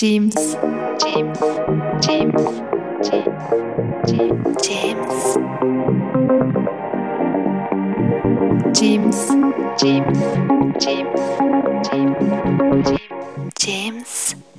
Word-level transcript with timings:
James. 0.00 0.34
James. 0.98 1.38
James. 2.00 2.42
James. 3.04 3.36
James. 4.08 5.36
James. 8.72 9.28
James. 9.78 10.18
James. 10.80 11.10
James. 11.84 12.98
James. 13.60 14.49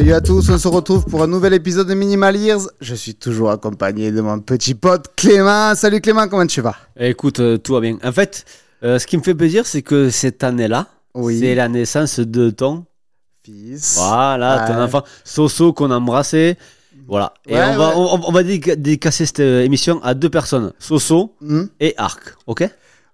Salut 0.00 0.14
à 0.14 0.22
tous, 0.22 0.48
on 0.48 0.56
se 0.56 0.66
retrouve 0.66 1.04
pour 1.04 1.22
un 1.22 1.26
nouvel 1.26 1.52
épisode 1.52 1.86
de 1.86 1.92
Minimal 1.92 2.34
Years. 2.34 2.62
Je 2.80 2.94
suis 2.94 3.14
toujours 3.14 3.50
accompagné 3.50 4.10
de 4.10 4.22
mon 4.22 4.40
petit 4.40 4.74
pote 4.74 5.08
Clément. 5.14 5.74
Salut 5.74 6.00
Clément, 6.00 6.26
comment 6.26 6.46
tu 6.46 6.62
vas? 6.62 6.74
Écoute, 6.98 7.38
euh, 7.40 7.58
tout 7.58 7.74
va 7.74 7.80
bien. 7.80 7.98
En 8.02 8.10
fait, 8.10 8.46
euh, 8.82 8.98
ce 8.98 9.06
qui 9.06 9.18
me 9.18 9.22
fait 9.22 9.34
plaisir, 9.34 9.66
c'est 9.66 9.82
que 9.82 10.08
cette 10.08 10.42
année-là, 10.42 10.86
Oui. 11.12 11.38
c'est 11.38 11.54
la 11.54 11.68
naissance 11.68 12.18
de 12.18 12.48
ton, 12.48 12.86
Fils. 13.44 13.96
voilà, 13.98 14.64
ton 14.66 14.80
enfant, 14.82 15.02
Soso 15.22 15.74
qu'on 15.74 15.90
a 15.90 15.96
embrassé. 15.98 16.56
Voilà. 17.06 17.34
Et 17.46 17.54
Ouais, 17.56 17.60
on, 17.74 17.76
va, 17.76 17.88
ouais. 17.90 17.94
on, 17.96 18.28
on 18.28 18.32
va 18.32 18.42
dédica- 18.42 18.76
dédicacer 18.76 19.26
cette 19.26 19.40
euh, 19.40 19.62
émission 19.64 20.02
à 20.02 20.14
deux 20.14 20.30
personnes, 20.30 20.72
Soso 20.78 21.34
Hmm 21.42 21.64
et 21.78 21.92
Arc. 21.98 22.36
Ok? 22.46 22.66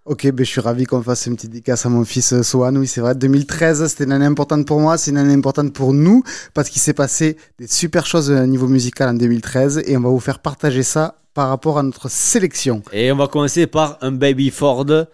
Ok, 0.06 0.30
ben, 0.30 0.46
je 0.46 0.50
suis 0.50 0.60
ravi 0.60 0.84
qu'on 0.84 1.02
fasse 1.02 1.26
une 1.26 1.34
petite 1.34 1.50
dédicace 1.50 1.84
à 1.84 1.88
mon 1.88 2.04
fils 2.04 2.32
euh, 2.32 2.44
Sohan. 2.44 2.76
Oui, 2.76 2.86
c'est 2.86 3.00
vrai, 3.00 3.16
2013, 3.16 3.84
c'était 3.88 4.04
une 4.04 4.12
année 4.12 4.24
importante 4.24 4.64
pour 4.64 4.78
moi, 4.78 4.96
c'est 4.98 5.10
une 5.10 5.16
année 5.16 5.34
importante 5.34 5.72
pour 5.72 5.92
nous, 5.92 6.22
parce 6.54 6.68
qu'il 6.68 6.80
s'est 6.80 6.94
passé 6.94 7.36
des 7.58 7.66
super 7.66 8.06
choses 8.06 8.30
au 8.30 8.46
niveau 8.46 8.68
musical 8.68 9.08
en 9.08 9.14
2013, 9.14 9.82
et 9.84 9.96
on 9.96 10.00
va 10.00 10.08
vous 10.08 10.20
faire 10.20 10.38
partager 10.38 10.84
ça 10.84 11.16
par 11.34 11.48
rapport 11.48 11.80
à 11.80 11.82
notre 11.82 12.08
sélection. 12.08 12.82
Et 12.92 13.10
on 13.10 13.16
va 13.16 13.26
commencer 13.26 13.66
par 13.66 13.98
un 14.00 14.12
Baby 14.12 14.50
Ford 14.50 14.86
euh, 14.88 15.04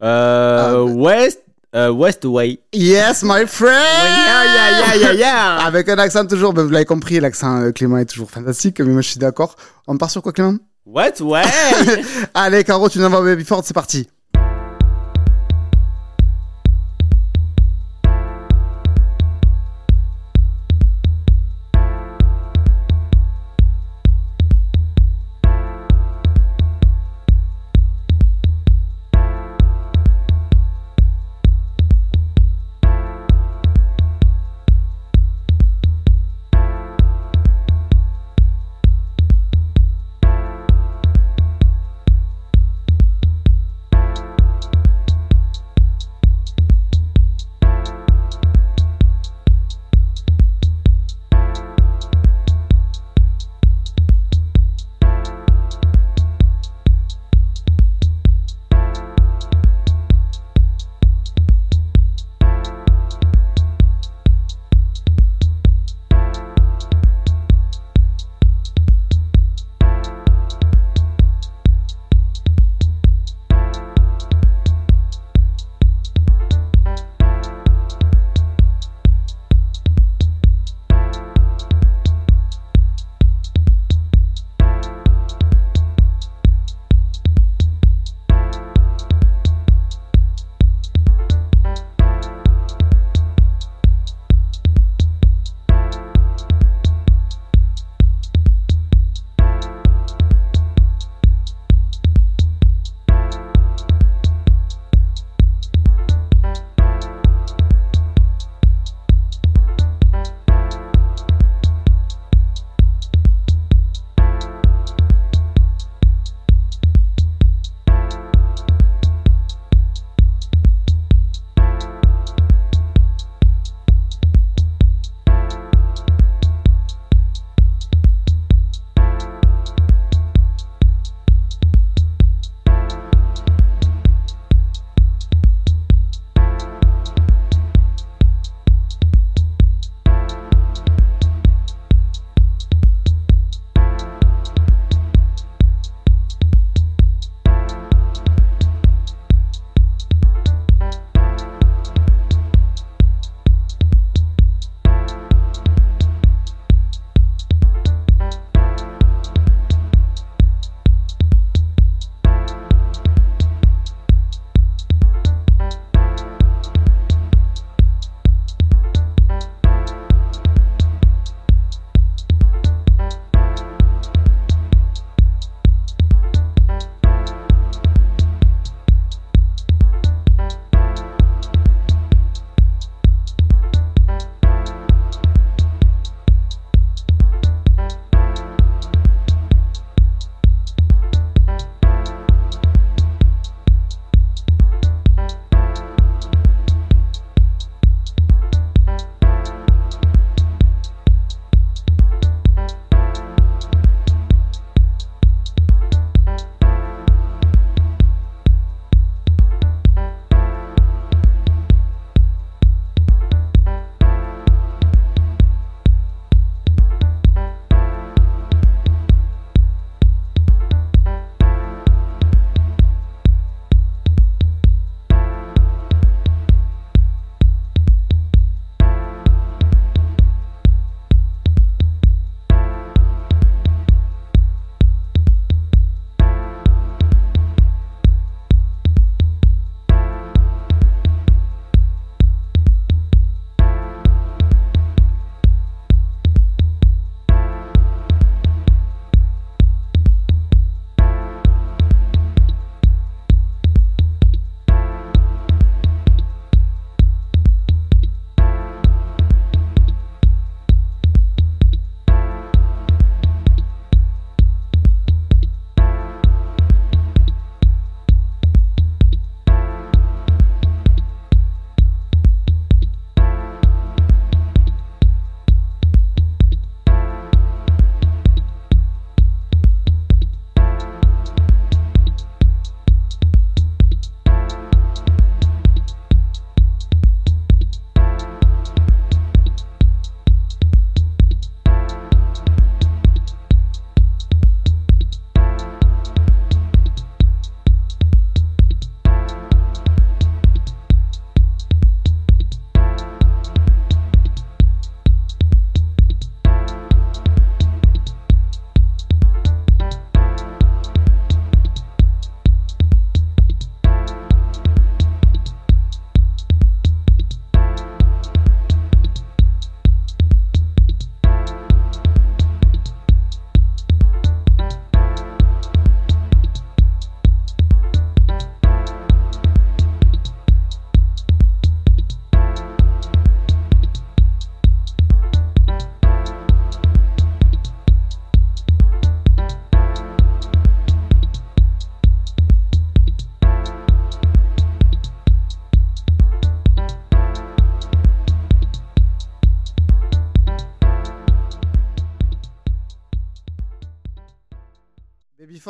Ah, 0.00 0.72
bah. 0.72 0.82
West, 0.82 1.40
euh, 1.76 1.90
West 1.90 2.24
Way. 2.24 2.58
Yes, 2.72 3.22
my 3.22 3.46
friend 3.46 3.74
Yeah, 3.74 4.44
yeah, 4.44 4.70
yeah, 4.70 4.96
yeah, 4.96 5.12
yeah. 5.12 5.56
Avec 5.66 5.90
un 5.90 5.98
accent 5.98 6.24
toujours, 6.24 6.54
ben, 6.54 6.62
vous 6.62 6.70
l'avez 6.70 6.86
compris, 6.86 7.20
l'accent 7.20 7.60
euh, 7.60 7.70
Clément 7.70 7.98
est 7.98 8.06
toujours 8.06 8.30
fantastique, 8.30 8.80
mais 8.80 8.92
moi 8.92 9.02
je 9.02 9.10
suis 9.10 9.20
d'accord. 9.20 9.56
On 9.86 9.98
part 9.98 10.10
sur 10.10 10.22
quoi 10.22 10.32
Clément? 10.32 10.56
What 10.86 11.20
Way 11.20 11.42
Allez, 12.34 12.64
Caro, 12.64 12.88
tu 12.88 12.98
nous 12.98 13.04
envoies 13.04 13.22
Baby 13.22 13.44
Ford, 13.44 13.62
c'est 13.62 13.74
parti. 13.74 14.08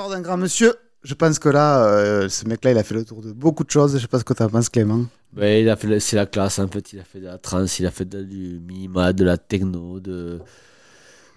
D'un 0.08 0.20
grand 0.20 0.36
monsieur. 0.36 0.74
Je 1.02 1.14
pense 1.14 1.38
que 1.38 1.48
là, 1.48 1.84
euh, 1.86 2.28
ce 2.28 2.44
mec-là, 2.46 2.72
il 2.72 2.78
a 2.78 2.82
fait 2.84 2.94
le 2.94 3.04
tour 3.04 3.22
de 3.22 3.32
beaucoup 3.32 3.64
de 3.64 3.70
choses. 3.70 3.94
Je 3.94 3.98
sais 3.98 4.08
pas 4.08 4.18
ce 4.18 4.24
que 4.24 4.34
tu 4.34 4.42
en 4.42 4.48
penses, 4.48 4.68
Clément. 4.68 5.04
Ouais, 5.36 5.62
il 5.62 5.68
a 5.68 5.76
fait, 5.76 6.00
c'est 6.00 6.16
la 6.16 6.26
classe, 6.26 6.58
en 6.58 6.68
fait. 6.68 6.92
Il 6.92 7.00
a 7.00 7.04
fait 7.04 7.20
de 7.20 7.26
la 7.26 7.38
trance, 7.38 7.78
il 7.78 7.86
a 7.86 7.90
fait 7.90 8.04
de- 8.04 8.22
du 8.22 8.60
minimal, 8.66 9.12
de 9.14 9.24
la 9.24 9.36
techno, 9.38 10.00
de, 10.00 10.40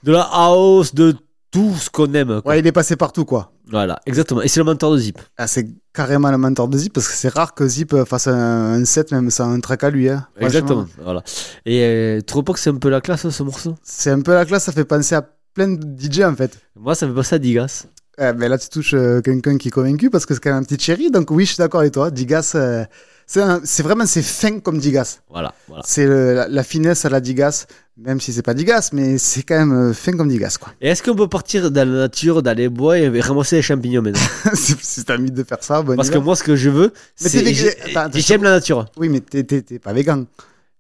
de 0.04 0.12
la 0.12 0.28
house, 0.31 0.94
de 0.96 1.16
tout 1.52 1.75
ce 1.75 1.90
qu'on 1.90 2.12
aime. 2.13 2.42
quoi. 2.42 2.54
Ouais, 2.54 2.60
il 2.60 2.68
est 2.68 2.72
passé 2.72 2.96
partout, 2.96 3.25
quoi. 3.25 3.52
Voilà, 3.69 4.00
exactement. 4.06 4.42
Et 4.42 4.48
c'est 4.48 4.60
le 4.60 4.63
mentor 4.66 4.94
de 4.94 4.98
Zip. 4.98 5.19
Ah, 5.38 5.48
c'est 5.48 5.68
carrément 5.94 6.31
le 6.31 6.38
mentor 6.38 6.68
de 6.68 6.78
Zip 6.78 6.94
parce 6.94 7.08
que 7.08 7.13
c'est 7.13 7.30
rare 7.34 7.54
que 7.54 7.68
Zip 7.68 7.96
fasse 8.06 8.28
un, 8.28 8.34
un 8.81 8.86
set 8.86 9.12
même 9.12 9.30
sans 9.30 9.50
un 9.52 9.60
track 9.60 9.84
à 9.84 9.90
lui. 9.90 10.10
Hein. 10.10 10.28
Exactement. 10.40 10.88
Voilà. 11.04 11.24
Et 11.66 11.84
euh, 11.84 12.18
tu 12.19 12.25
trouves 12.25 12.44
pas 12.44 12.54
que 12.54 12.60
c'est 12.60 12.69
un 12.69 12.75
peu 12.78 12.90
la 12.90 13.00
classe, 13.02 13.30
ce 13.30 13.44
morceau? 13.44 13.75
C'est 13.84 14.10
un 14.12 14.22
peu 14.22 14.34
la 14.34 14.46
classe, 14.46 14.63
ça 14.63 14.72
fait 14.72 14.84
penser 14.86 15.16
à 15.16 15.22
plein 15.54 15.68
de 15.69 15.86
DJ 15.98 16.22
en 16.22 16.36
fait. 16.36 16.58
Moi, 16.75 16.96
ça 16.96 17.06
me 17.06 17.12
fait 17.12 17.18
penser 17.18 17.36
à 17.36 17.40
Digas. 17.40 17.86
Eh 18.24 18.34
ben 18.34 18.50
là, 18.50 18.58
tu 18.60 18.70
touches 18.70 18.94
euh, 18.94 19.20
quelqu'un 19.22 19.58
qui 19.58 19.70
est 19.70 19.72
convaincu 19.72 20.10
parce 20.12 20.26
que 20.28 20.34
c'est 20.36 20.40
quand 20.42 20.52
même 20.52 20.60
un 20.60 20.64
petit 20.64 20.78
chéri. 20.84 21.10
Donc 21.10 21.32
oui, 21.32 21.46
je 21.46 21.54
suis 21.54 21.58
d'accord 21.58 21.80
avec 21.82 21.94
toi. 21.94 22.12
Digas, 22.12 22.52
euh, 22.56 22.86
c'est 23.26 23.82
vraiment 23.82 24.06
c'est 24.06 24.22
fin 24.22 24.60
comme 24.60 24.78
Digas. 24.78 25.20
Voilà, 25.30 25.54
voilà. 25.68 25.82
C'est 25.88 26.06
la, 26.06 26.48
la 26.48 26.64
finesse 26.64 27.04
à 27.06 27.10
la 27.10 27.20
Digas, 27.20 27.66
même 27.98 28.20
si 28.22 28.32
c'est 28.32 28.42
pas 28.44 28.54
Digas, 28.54 28.90
mais 28.94 29.18
c'est 29.18 29.42
quand 29.42 29.58
même 29.58 29.90
euh, 29.90 29.94
fin 29.94 30.12
comme 30.12 30.28
Digas 30.30 30.58
quoi. 30.60 30.72
Et 30.82 30.90
est-ce 30.90 31.02
qu'on 31.02 31.16
peut 31.16 31.28
partir 31.30 31.72
dans 31.72 31.88
la 31.90 32.00
nature, 32.02 32.44
dans 32.44 32.56
les 32.56 32.70
bois 32.70 33.00
et 33.00 33.22
ramasser 33.22 33.56
les 33.56 33.62
champignons 33.64 34.02
maintenant? 34.04 34.22
Si 34.54 35.04
t'as 35.04 35.18
envie 35.18 35.32
de 35.32 35.44
faire 35.44 35.64
ça, 35.64 35.82
bon. 35.82 35.96
Parce 35.96 36.10
que 36.12 36.18
moi, 36.20 36.36
ce 36.36 36.44
que 36.44 36.56
je 36.56 36.70
veux, 36.70 36.94
Mais 37.22 37.30
c'est. 37.30 38.20
J'aime 38.22 38.44
la 38.44 38.52
nature. 38.52 38.86
oui, 38.98 39.10
mais 39.10 39.22
t'es- 39.22 39.80
pas 39.80 39.94
vegan. 39.94 40.26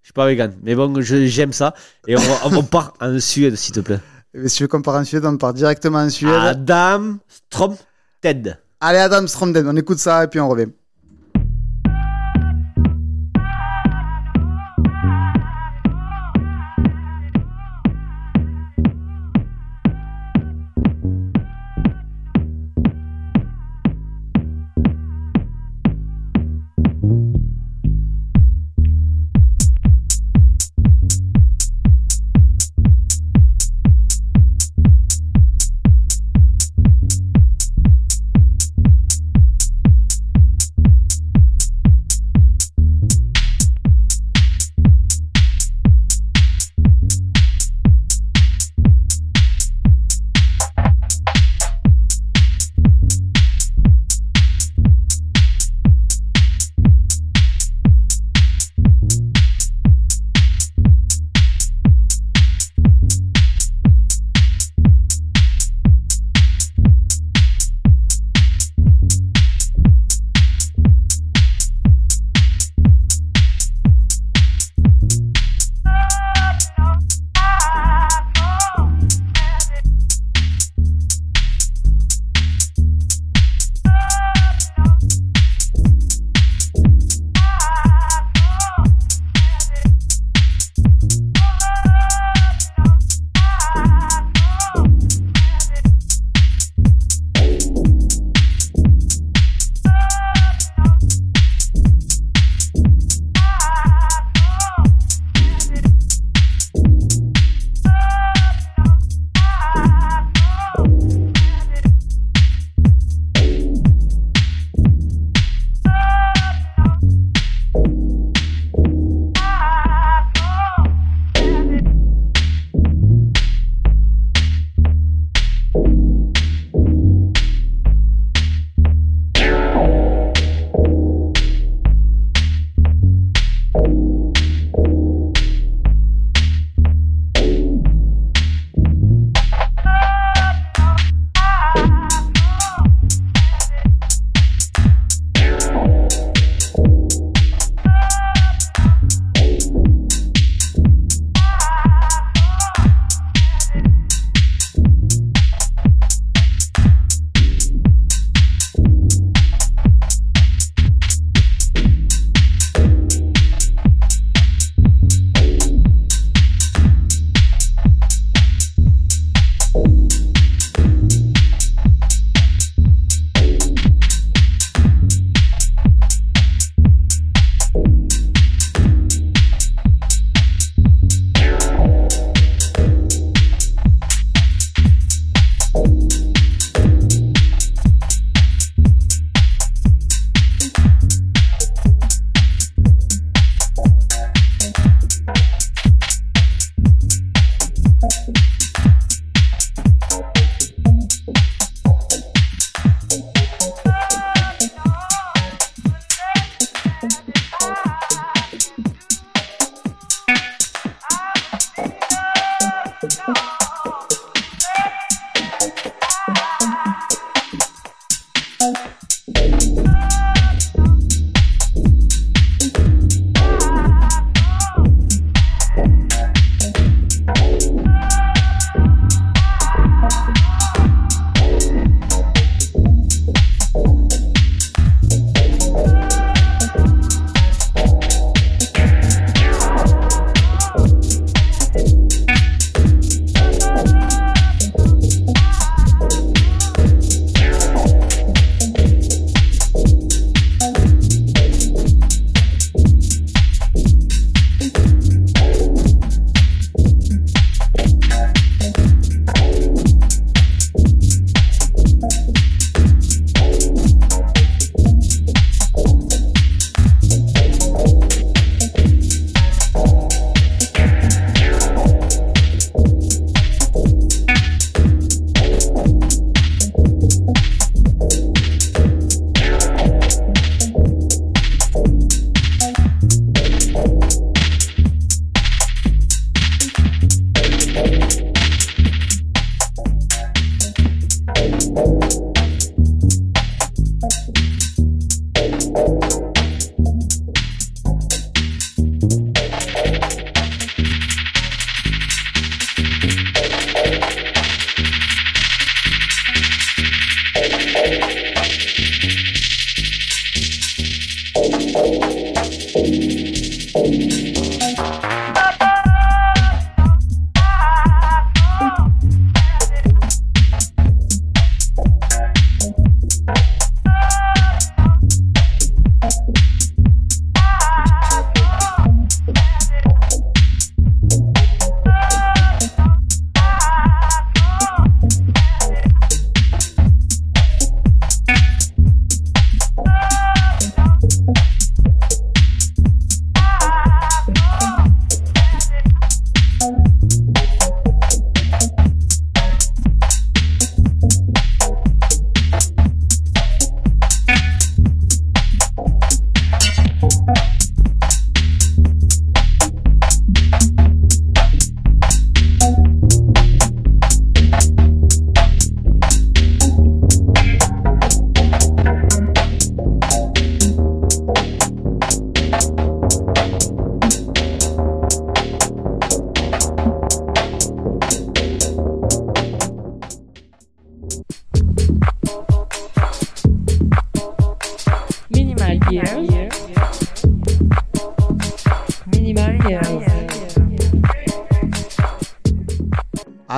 Je 0.03 0.07
suis 0.07 0.13
pas 0.13 0.27
vegan. 0.27 0.53
Mais 0.63 0.75
bon, 0.75 0.93
j'aime 1.01 1.53
ça. 1.53 1.73
Et 2.07 2.15
on, 2.17 2.21
on 2.57 2.63
part 2.75 2.93
en 2.99 3.19
Suède, 3.19 3.55
s'il 3.55 3.73
te 3.73 3.79
plaît. 3.79 3.99
Et 4.33 4.47
si 4.47 4.57
tu 4.57 4.63
veux 4.63 4.67
qu'on 4.67 4.81
part 4.81 4.95
en 4.95 5.03
Suède, 5.03 5.25
on 5.25 5.37
part 5.37 5.53
directement 5.53 5.99
en 5.99 6.09
Suède. 6.09 6.33
Adam 6.33 7.17
Strom 7.27 7.75
Ted. 8.21 8.57
Allez, 8.79 8.99
Adam 8.99 9.27
Stromden, 9.27 9.67
on 9.67 9.75
écoute 9.75 9.99
ça 9.99 10.23
et 10.23 10.27
puis 10.27 10.39
on 10.39 10.49
revient. 10.49 10.69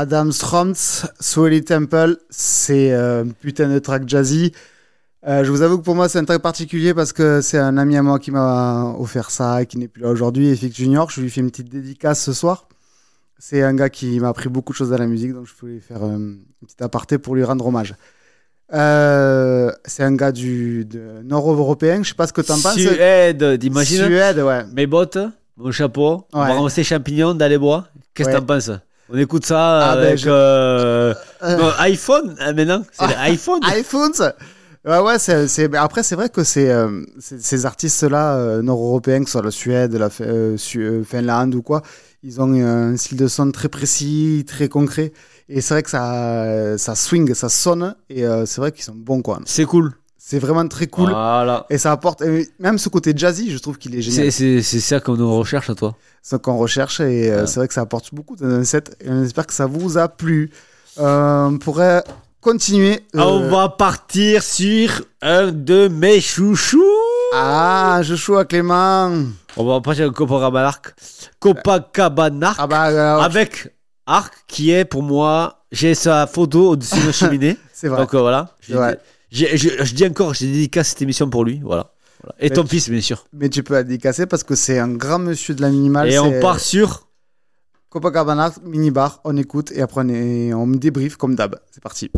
Adam 0.04 0.32
Stromtz, 0.32 1.06
Swelly 1.22 1.64
Temple, 1.64 2.18
c'est 2.30 2.92
euh, 2.92 3.24
un 3.24 3.30
putain 3.30 3.70
de 3.70 3.80
track 3.80 4.04
jazzy. 4.06 4.52
Euh, 5.26 5.46
je 5.46 5.50
vous 5.50 5.62
avoue 5.62 5.78
que 5.78 5.84
pour 5.84 5.96
moi, 5.96 6.10
c'est 6.10 6.20
un 6.20 6.26
track 6.26 6.42
particulier 6.42 6.94
parce 6.94 7.14
que 7.14 7.40
c'est 7.40 7.58
un 7.58 7.78
ami 7.78 7.96
à 7.96 8.04
moi 8.04 8.20
qui 8.20 8.30
m'a 8.32 8.94
offert 9.00 9.32
ça 9.32 9.62
et 9.62 9.66
qui 9.66 9.78
n'est 9.78 9.88
plus 9.88 10.02
là 10.02 10.10
aujourd'hui, 10.10 10.50
Efik 10.50 10.76
Junior. 10.76 11.10
Je 11.10 11.22
lui 11.22 11.30
fais 11.30 11.40
une 11.40 11.50
petite 11.52 11.70
dédicace 11.70 12.22
ce 12.22 12.34
soir. 12.34 12.68
C'est 13.40 13.64
un 13.64 13.74
gars 13.74 13.90
qui 13.90 14.20
m'a 14.20 14.28
appris 14.28 14.50
beaucoup 14.50 14.74
de 14.74 14.78
choses 14.78 14.92
à 14.92 14.98
la 14.98 15.08
musique, 15.08 15.32
donc 15.34 15.48
je 15.48 15.54
voulais 15.58 15.80
faire 15.80 16.04
euh, 16.04 16.18
une 16.18 16.40
petite 16.66 16.82
aparté 16.82 17.18
pour 17.18 17.36
lui 17.36 17.46
rendre 17.46 17.66
hommage. 17.66 17.96
Euh, 18.74 19.72
c'est 19.86 20.04
un 20.04 20.16
gars 20.16 20.34
du 20.34 20.84
de 20.84 21.22
nord-européen, 21.24 22.04
je 22.04 22.10
sais 22.10 22.16
pas 22.16 22.28
ce 22.28 22.34
que 22.34 22.42
t'en 22.42 22.60
penses. 22.60 22.78
Suède, 22.78 23.58
t'imagines? 23.58 24.06
Suède, 24.06 24.40
ouais. 24.40 24.66
Mes 24.74 24.88
bottes, 24.88 25.18
mon 25.56 25.72
chapeau, 25.72 26.26
on 26.34 26.40
va 26.40 26.46
Ouais. 26.50 26.54
ramasser 26.58 26.84
champignons 26.84 27.34
dans 27.34 27.48
les 27.50 27.58
bois. 27.58 27.88
Qu'est-ce 28.14 28.28
que 28.28 28.34
Ouais. 28.34 28.40
t'en 28.42 28.46
penses? 28.46 28.72
On 29.10 29.18
écoute 29.18 29.46
ça 29.46 29.92
Ah, 29.92 29.96
ben, 29.96 30.02
avec 30.08 30.18
je- 30.18 30.30
euh, 30.30 31.14
Euh. 31.44 31.58
non, 31.58 31.72
iPhone 31.80 32.36
euh, 32.42 32.54
maintenant. 32.54 32.84
C'est 32.92 33.08
l'iPhone. 33.08 33.60
iPhones 33.64 34.34
Ouais, 34.86 35.00
ouais, 35.00 35.18
c'est, 35.18 35.48
c'est- 35.48 35.70
mais 35.70 35.78
après, 35.78 36.04
c'est 36.04 36.16
vrai 36.16 36.28
que 36.30 36.44
c'est, 36.44 36.70
euh, 36.70 37.04
ces 37.20 37.66
artistes-là, 37.66 38.36
euh, 38.36 38.62
nord-européens, 38.62 39.20
que 39.22 39.28
ce 39.28 39.34
soit 39.34 39.42
la 39.42 39.52
Suède, 39.52 39.94
la 39.94 40.10
euh, 40.22 40.58
Su- 40.58 40.82
euh, 40.84 41.04
Finlande 41.06 41.56
ou 41.56 41.62
quoi, 41.62 41.84
ils 42.22 42.42
ont 42.42 42.52
un 42.54 42.98
style 42.98 43.18
de 43.18 43.28
son 43.30 43.50
très 43.52 43.70
précis, 43.70 44.44
très 44.46 44.68
concret. 44.68 45.14
Et 45.48 45.62
c'est 45.62 45.74
vrai 45.74 45.84
que 45.84 45.90
ça, 45.90 46.78
ça 46.78 46.96
swing, 46.96 47.34
ça 47.34 47.48
sonne, 47.48 47.96
et 48.10 48.26
euh, 48.26 48.46
c'est 48.46 48.60
vrai 48.60 48.74
qu'ils 48.74 48.84
sont 48.84 48.96
bons, 48.96 49.22
quoi. 49.22 49.40
C'est 49.46 49.64
cool. 49.66 49.94
C'est 50.26 50.40
vraiment 50.40 50.66
très 50.70 50.88
cool. 50.88 51.10
Voilà. 51.10 51.66
Et 51.70 51.78
ça 51.78 51.92
apporte, 51.92 52.22
et 52.22 52.48
même 52.58 52.78
ce 52.78 52.88
côté 52.88 53.12
jazzy, 53.16 53.52
je 53.52 53.58
trouve 53.58 53.78
qu'il 53.78 53.94
est 53.94 54.02
C'est 54.02 54.10
génial. 54.12 54.32
c'est- 54.32 54.62
c'est 54.62 54.80
ça 54.80 55.02
qu'on 55.02 55.18
recherche 55.38 55.70
à 55.70 55.76
toi. 55.76 55.96
ce 56.22 56.38
qu'on 56.38 56.58
recherche 56.58 57.02
et 57.02 57.30
euh, 57.30 57.42
Ouais. 57.42 57.48
c'est 57.48 57.60
vrai 57.60 57.68
que 57.68 57.74
ça 57.74 57.82
apporte 57.82 58.14
beaucoup 58.16 58.38
dans 58.38 58.46
un 58.48 58.64
set 58.64 58.96
et 59.04 59.10
on 59.10 59.22
espère 59.22 59.46
que 59.46 59.54
ça 59.54 59.66
vous 59.66 59.98
a 59.98 60.08
plu. 60.08 60.50
Euh, 60.98 61.48
on 61.48 61.58
pourrait 61.58 62.02
continuer. 62.40 63.02
euh, 63.18 63.20
On 63.22 63.50
va 63.50 63.68
partir 63.68 64.42
sur 64.44 65.02
un 65.22 65.52
de 65.52 65.90
mes 65.90 66.22
chouchous. 66.22 66.82
Ah, 67.34 68.00
joue 68.04 68.38
à 68.38 68.46
Clément. 68.46 69.12
On 69.58 69.66
va 69.66 69.82
passer 69.82 70.06
au 70.06 70.12
Copacabana 70.14 70.68
Arc. 70.70 70.94
Copacabana 71.42 72.48
Arc 72.48 72.58
Ah 72.62 72.68
bah, 72.68 72.88
euh, 72.88 73.20
avec 73.20 73.74
Arc 74.06 74.34
qui 74.48 74.72
est 74.72 74.86
pour 74.86 75.04
moi, 75.04 75.66
j'ai 75.74 75.96
sa 75.96 76.28
photo 76.28 76.70
au-dessus 76.70 77.02
de 77.02 77.08
la 77.08 77.12
cheminée. 77.12 77.58
c'est 77.74 77.90
vrai. 77.90 78.00
Donc 78.00 78.14
euh, 78.16 78.20
voilà. 78.22 78.50
Je, 79.34 79.46
je 79.84 79.94
dis 79.96 80.06
encore, 80.06 80.34
j'ai 80.36 80.46
dédicace 80.46 80.90
cette 80.90 81.02
émission 81.02 81.28
pour 81.30 81.44
lui. 81.44 81.60
Voilà. 81.64 81.92
Voilà. 82.22 82.36
Et 82.40 82.44
Mais 82.44 82.50
ton 82.52 82.64
tu- 82.64 82.70
fils, 82.70 82.90
bien 82.90 83.02
sûr. 83.02 83.26
Mais 83.34 83.50
tu 83.50 83.64
peux 83.64 83.74
la 83.74 83.84
dédicasser 83.84 84.28
parce 84.28 84.44
que 84.44 84.54
c'est 84.56 84.78
un 84.78 84.90
grand 84.90 85.18
monsieur 85.20 85.56
de 85.56 85.62
la 85.62 85.70
minimale. 85.72 86.12
Et 86.12 86.20
on 86.20 86.40
part 86.40 86.60
sur. 86.60 87.08
Copacabana, 87.90 88.54
minibar, 88.64 89.22
on 89.24 89.36
écoute 89.38 89.72
et 89.72 89.82
après 89.82 90.02
on, 90.04 90.10
est- 90.10 90.54
on 90.54 90.66
me 90.68 90.78
débrief 90.78 91.16
comme 91.16 91.36
d'hab. 91.36 91.60
C'est 91.72 91.82
parti. 91.84 92.10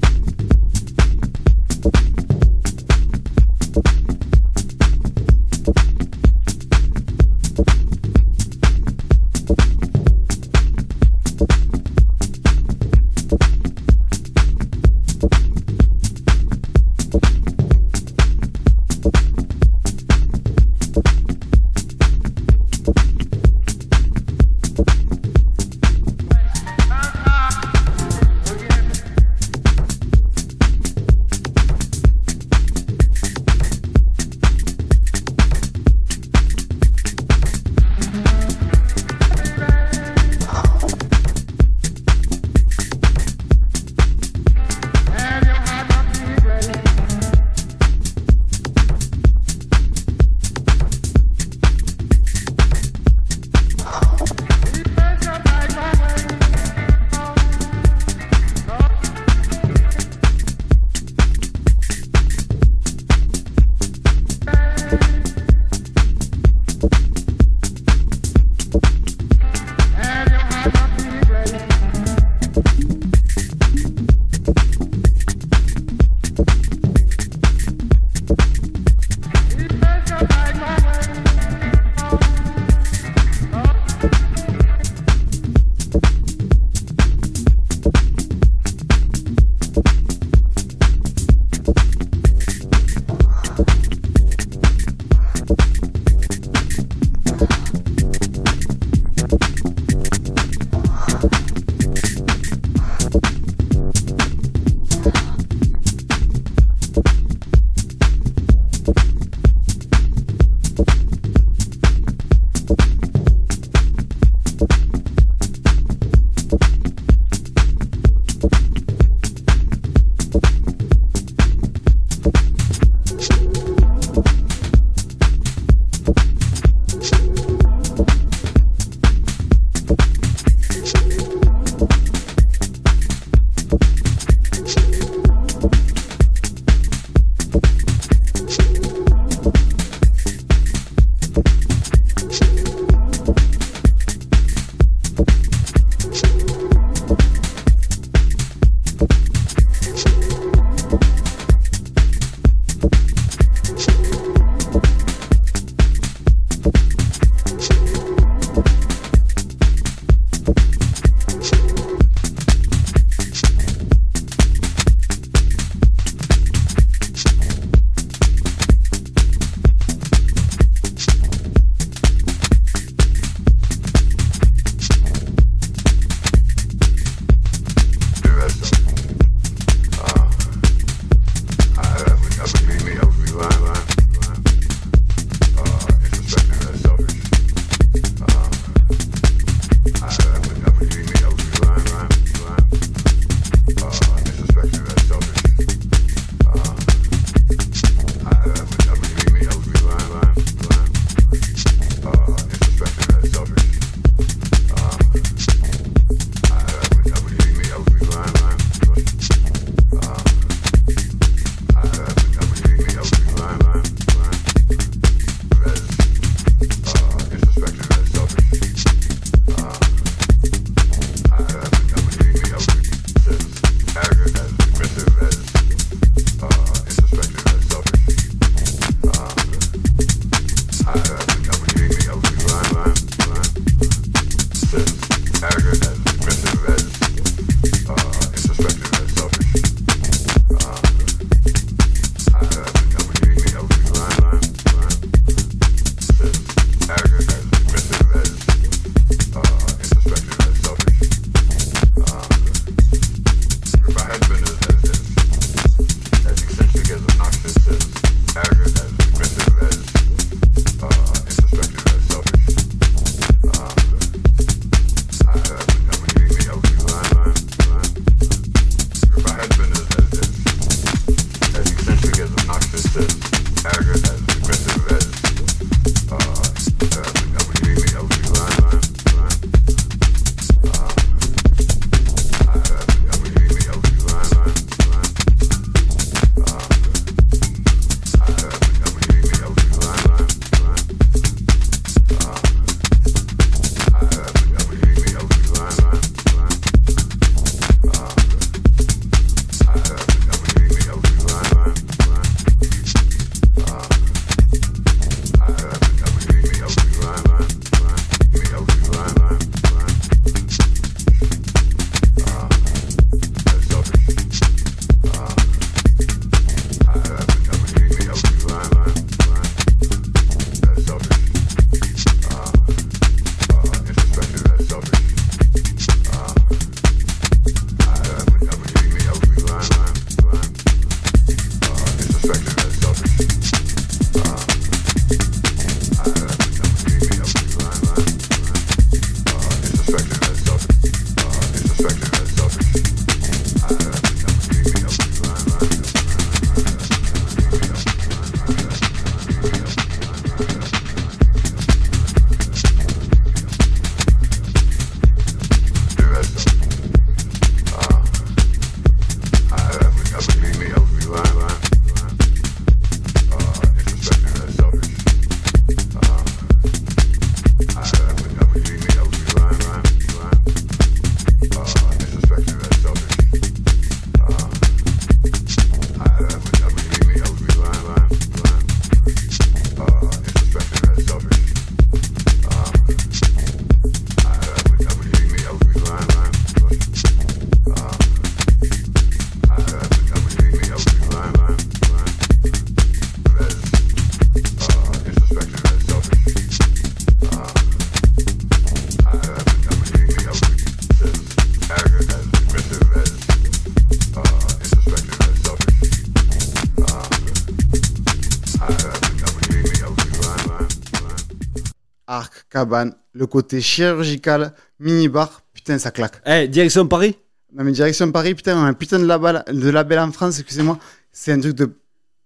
Cabane, 412.60 412.94
le 413.14 413.26
côté 413.28 413.60
chirurgical, 413.60 414.54
minibar, 414.80 415.42
putain, 415.54 415.78
ça 415.78 415.92
claque. 415.92 416.22
Eh, 416.26 416.48
direction 416.48 416.88
Paris 416.88 417.18
Non, 417.54 417.66
mais 417.66 417.74
direction 417.74 418.10
Paris, 418.14 418.34
putain, 418.34 418.58
un 418.64 418.74
putain 418.74 418.98
de 419.00 419.06
label, 419.06 419.44
de 419.52 419.70
label 419.70 420.00
en 420.00 420.12
France, 420.14 420.40
excusez-moi. 420.40 420.78
C'est 421.12 421.34
un 421.34 421.40
truc 421.42 421.54
de 421.56 421.70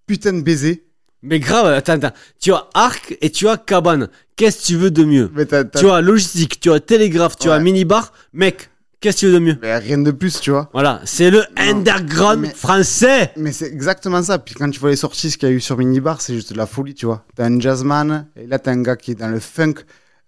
putain 0.06 0.34
de 0.34 0.42
baiser. 0.42 0.84
Mais 1.24 1.40
grave, 1.40 1.66
attends, 1.66 1.94
attends. 1.94 2.12
Tu 2.40 2.54
as 2.54 2.64
arc 2.76 3.18
et 3.22 3.32
tu 3.32 3.48
as 3.48 3.58
cabane. 3.58 4.08
Qu'est-ce 4.36 4.62
que 4.62 4.66
tu 4.68 4.76
veux 4.78 4.92
de 4.92 5.04
mieux 5.04 5.32
Mais 5.34 5.46
t'as- 5.48 5.64
t'as- 5.66 5.80
Tu 5.80 5.90
as 5.90 6.00
logistique, 6.02 6.60
tu 6.60 6.72
as 6.72 6.80
télégraphe, 6.80 7.36
tu 7.38 7.50
as 7.50 7.58
Ouais. 7.58 7.64
minibar. 7.64 8.14
Mec, 8.32 8.70
qu'est-ce 9.02 9.18
que 9.18 9.20
tu 9.22 9.26
veux 9.28 9.34
de 9.34 9.40
mieux 9.40 9.58
mais 9.62 9.78
rien 9.80 9.98
de 9.98 10.12
plus, 10.12 10.40
tu 10.40 10.52
vois. 10.52 10.70
Voilà, 10.74 11.02
c'est 11.06 11.30
le 11.32 11.44
underground 11.58 12.42
mais- 12.42 12.50
français. 12.54 13.32
Mais 13.36 13.52
c'est 13.52 13.68
exactement 13.68 14.22
ça. 14.24 14.38
Puis 14.40 14.54
quand 14.56 14.70
tu 14.70 14.80
vois 14.80 14.92
les 14.92 14.96
sorties, 14.96 15.32
ce 15.32 15.38
qu'il 15.38 15.50
y 15.50 15.52
a 15.52 15.56
eu 15.56 15.60
sur 15.60 15.78
Minibar, 15.78 16.22
c'est 16.22 16.34
juste 16.36 16.54
de 16.54 16.58
la 16.58 16.68
folie, 16.68 16.94
tu 16.96 17.06
vois. 17.08 17.26
T'as 17.36 17.46
un 17.48 17.60
jazzman, 17.60 18.28
et 18.38 18.46
là 18.48 18.58
t'as 18.60 18.72
un 18.72 18.82
gars 18.82 18.96
qui 18.96 19.12
est 19.12 19.16
dans 19.16 19.28
le 19.30 19.40
funk. 19.40 19.76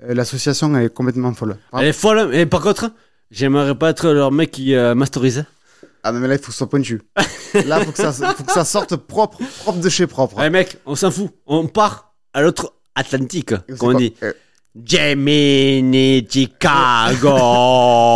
Euh, 0.03 0.13
L'association, 0.13 0.75
est 0.77 0.89
complètement 0.93 1.33
folle. 1.33 1.57
Elle 1.73 1.87
est 1.87 1.93
folle. 1.93 2.33
Et 2.33 2.45
par 2.45 2.61
contre, 2.61 2.91
j'aimerais 3.29 3.75
pas 3.75 3.89
être 3.89 4.09
leur 4.09 4.31
mec 4.31 4.51
qui 4.51 4.75
euh, 4.75 4.95
masterise. 4.95 5.45
Ah 6.03 6.11
non, 6.11 6.19
mais 6.19 6.27
là, 6.27 6.35
il 6.35 6.39
faut 6.39 6.47
que 6.47 6.51
ce 6.53 6.57
soit 6.57 6.69
pointu. 6.69 7.01
là, 7.65 7.79
faut 7.81 7.91
ça, 7.93 8.11
faut 8.11 8.43
que 8.43 8.51
ça 8.51 8.65
sorte 8.65 8.95
propre, 8.95 9.37
propre 9.59 9.79
de 9.79 9.89
chez 9.89 10.07
propre. 10.07 10.41
Eh 10.43 10.49
mec, 10.49 10.77
on 10.85 10.95
s'en 10.95 11.11
fout. 11.11 11.29
On 11.45 11.67
part 11.67 12.13
à 12.33 12.41
l'autre 12.41 12.73
Atlantique, 12.95 13.53
comme 13.77 13.95
on 13.95 13.97
dit. 13.97 14.15
Euh, 14.23 14.33
Gemini 14.83 16.27
Chicago. 16.31 17.29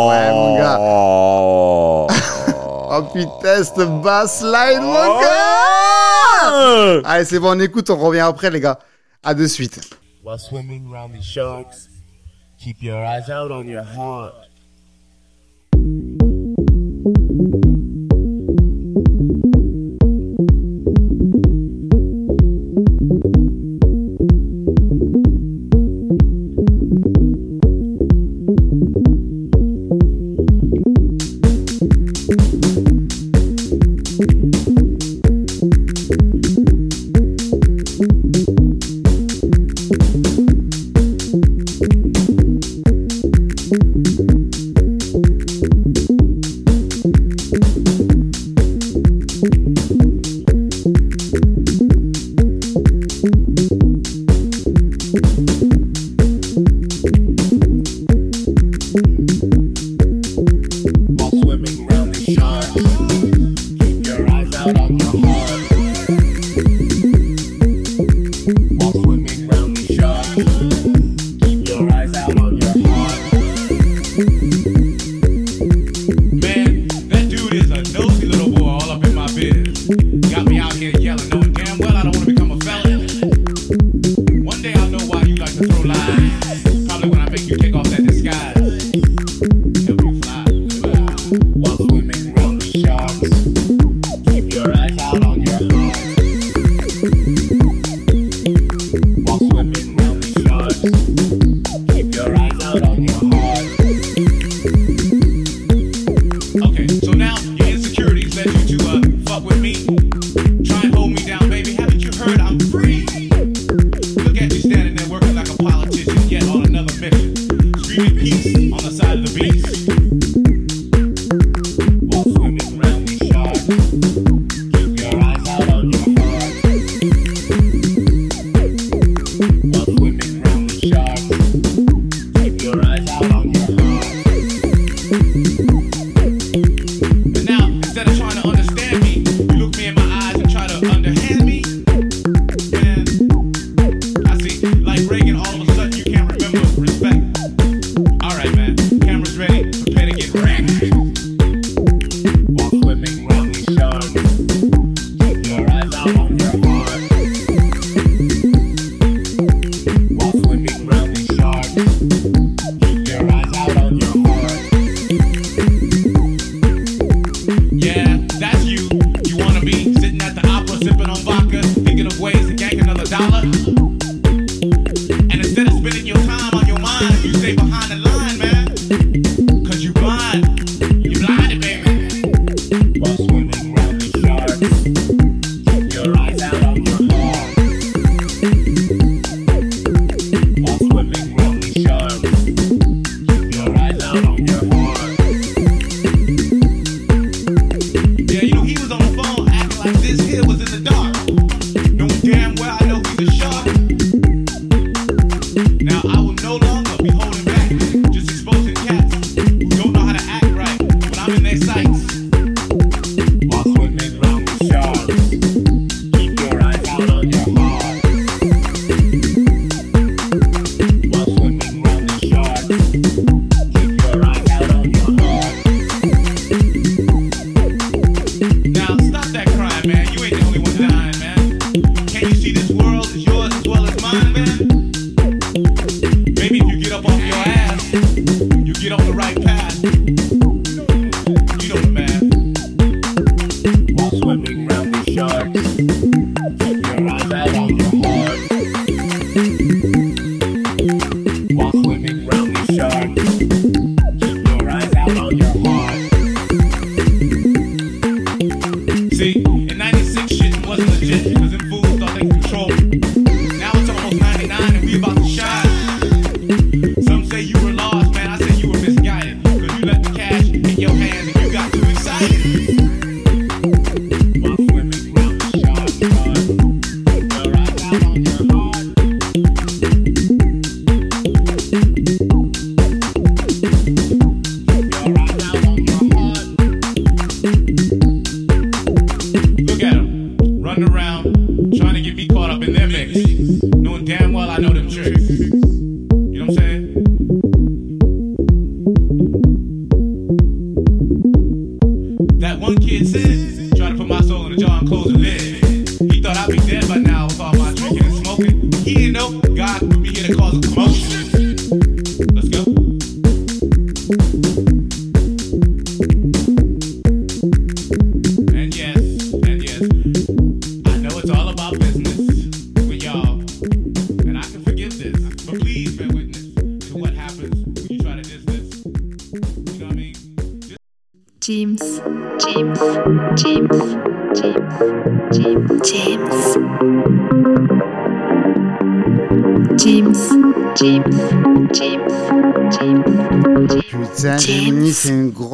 Ouais, 0.09 0.31
mon 0.31 0.57
gars. 0.57 2.07
Oh 2.97 3.01
putain, 3.13 3.63
cette 3.63 3.89
bassline, 4.03 4.83
mon 4.83 5.19
gars 5.19 7.01
Allez, 7.03 7.25
c'est 7.25 7.39
bon, 7.39 7.57
on 7.57 7.59
écoute, 7.59 7.89
on 7.89 7.97
revient 7.97 8.19
après, 8.19 8.51
les 8.51 8.61
gars. 8.61 8.79
À 9.23 9.33
de 9.33 9.47
suite. 9.47 9.79
while 10.25 10.39
swimming 10.39 10.91
around 10.91 11.13
these 11.13 11.23
sharks. 11.23 11.87
Keep 12.57 12.81
your 12.81 13.05
eyes 13.05 13.29
out 13.29 13.51
on 13.51 13.67
your 13.67 13.83
heart. 13.83 14.33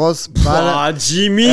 Grosse 0.02 0.30
balle. 0.30 0.44
Ah, 0.66 0.92
Jiminy 0.98 1.50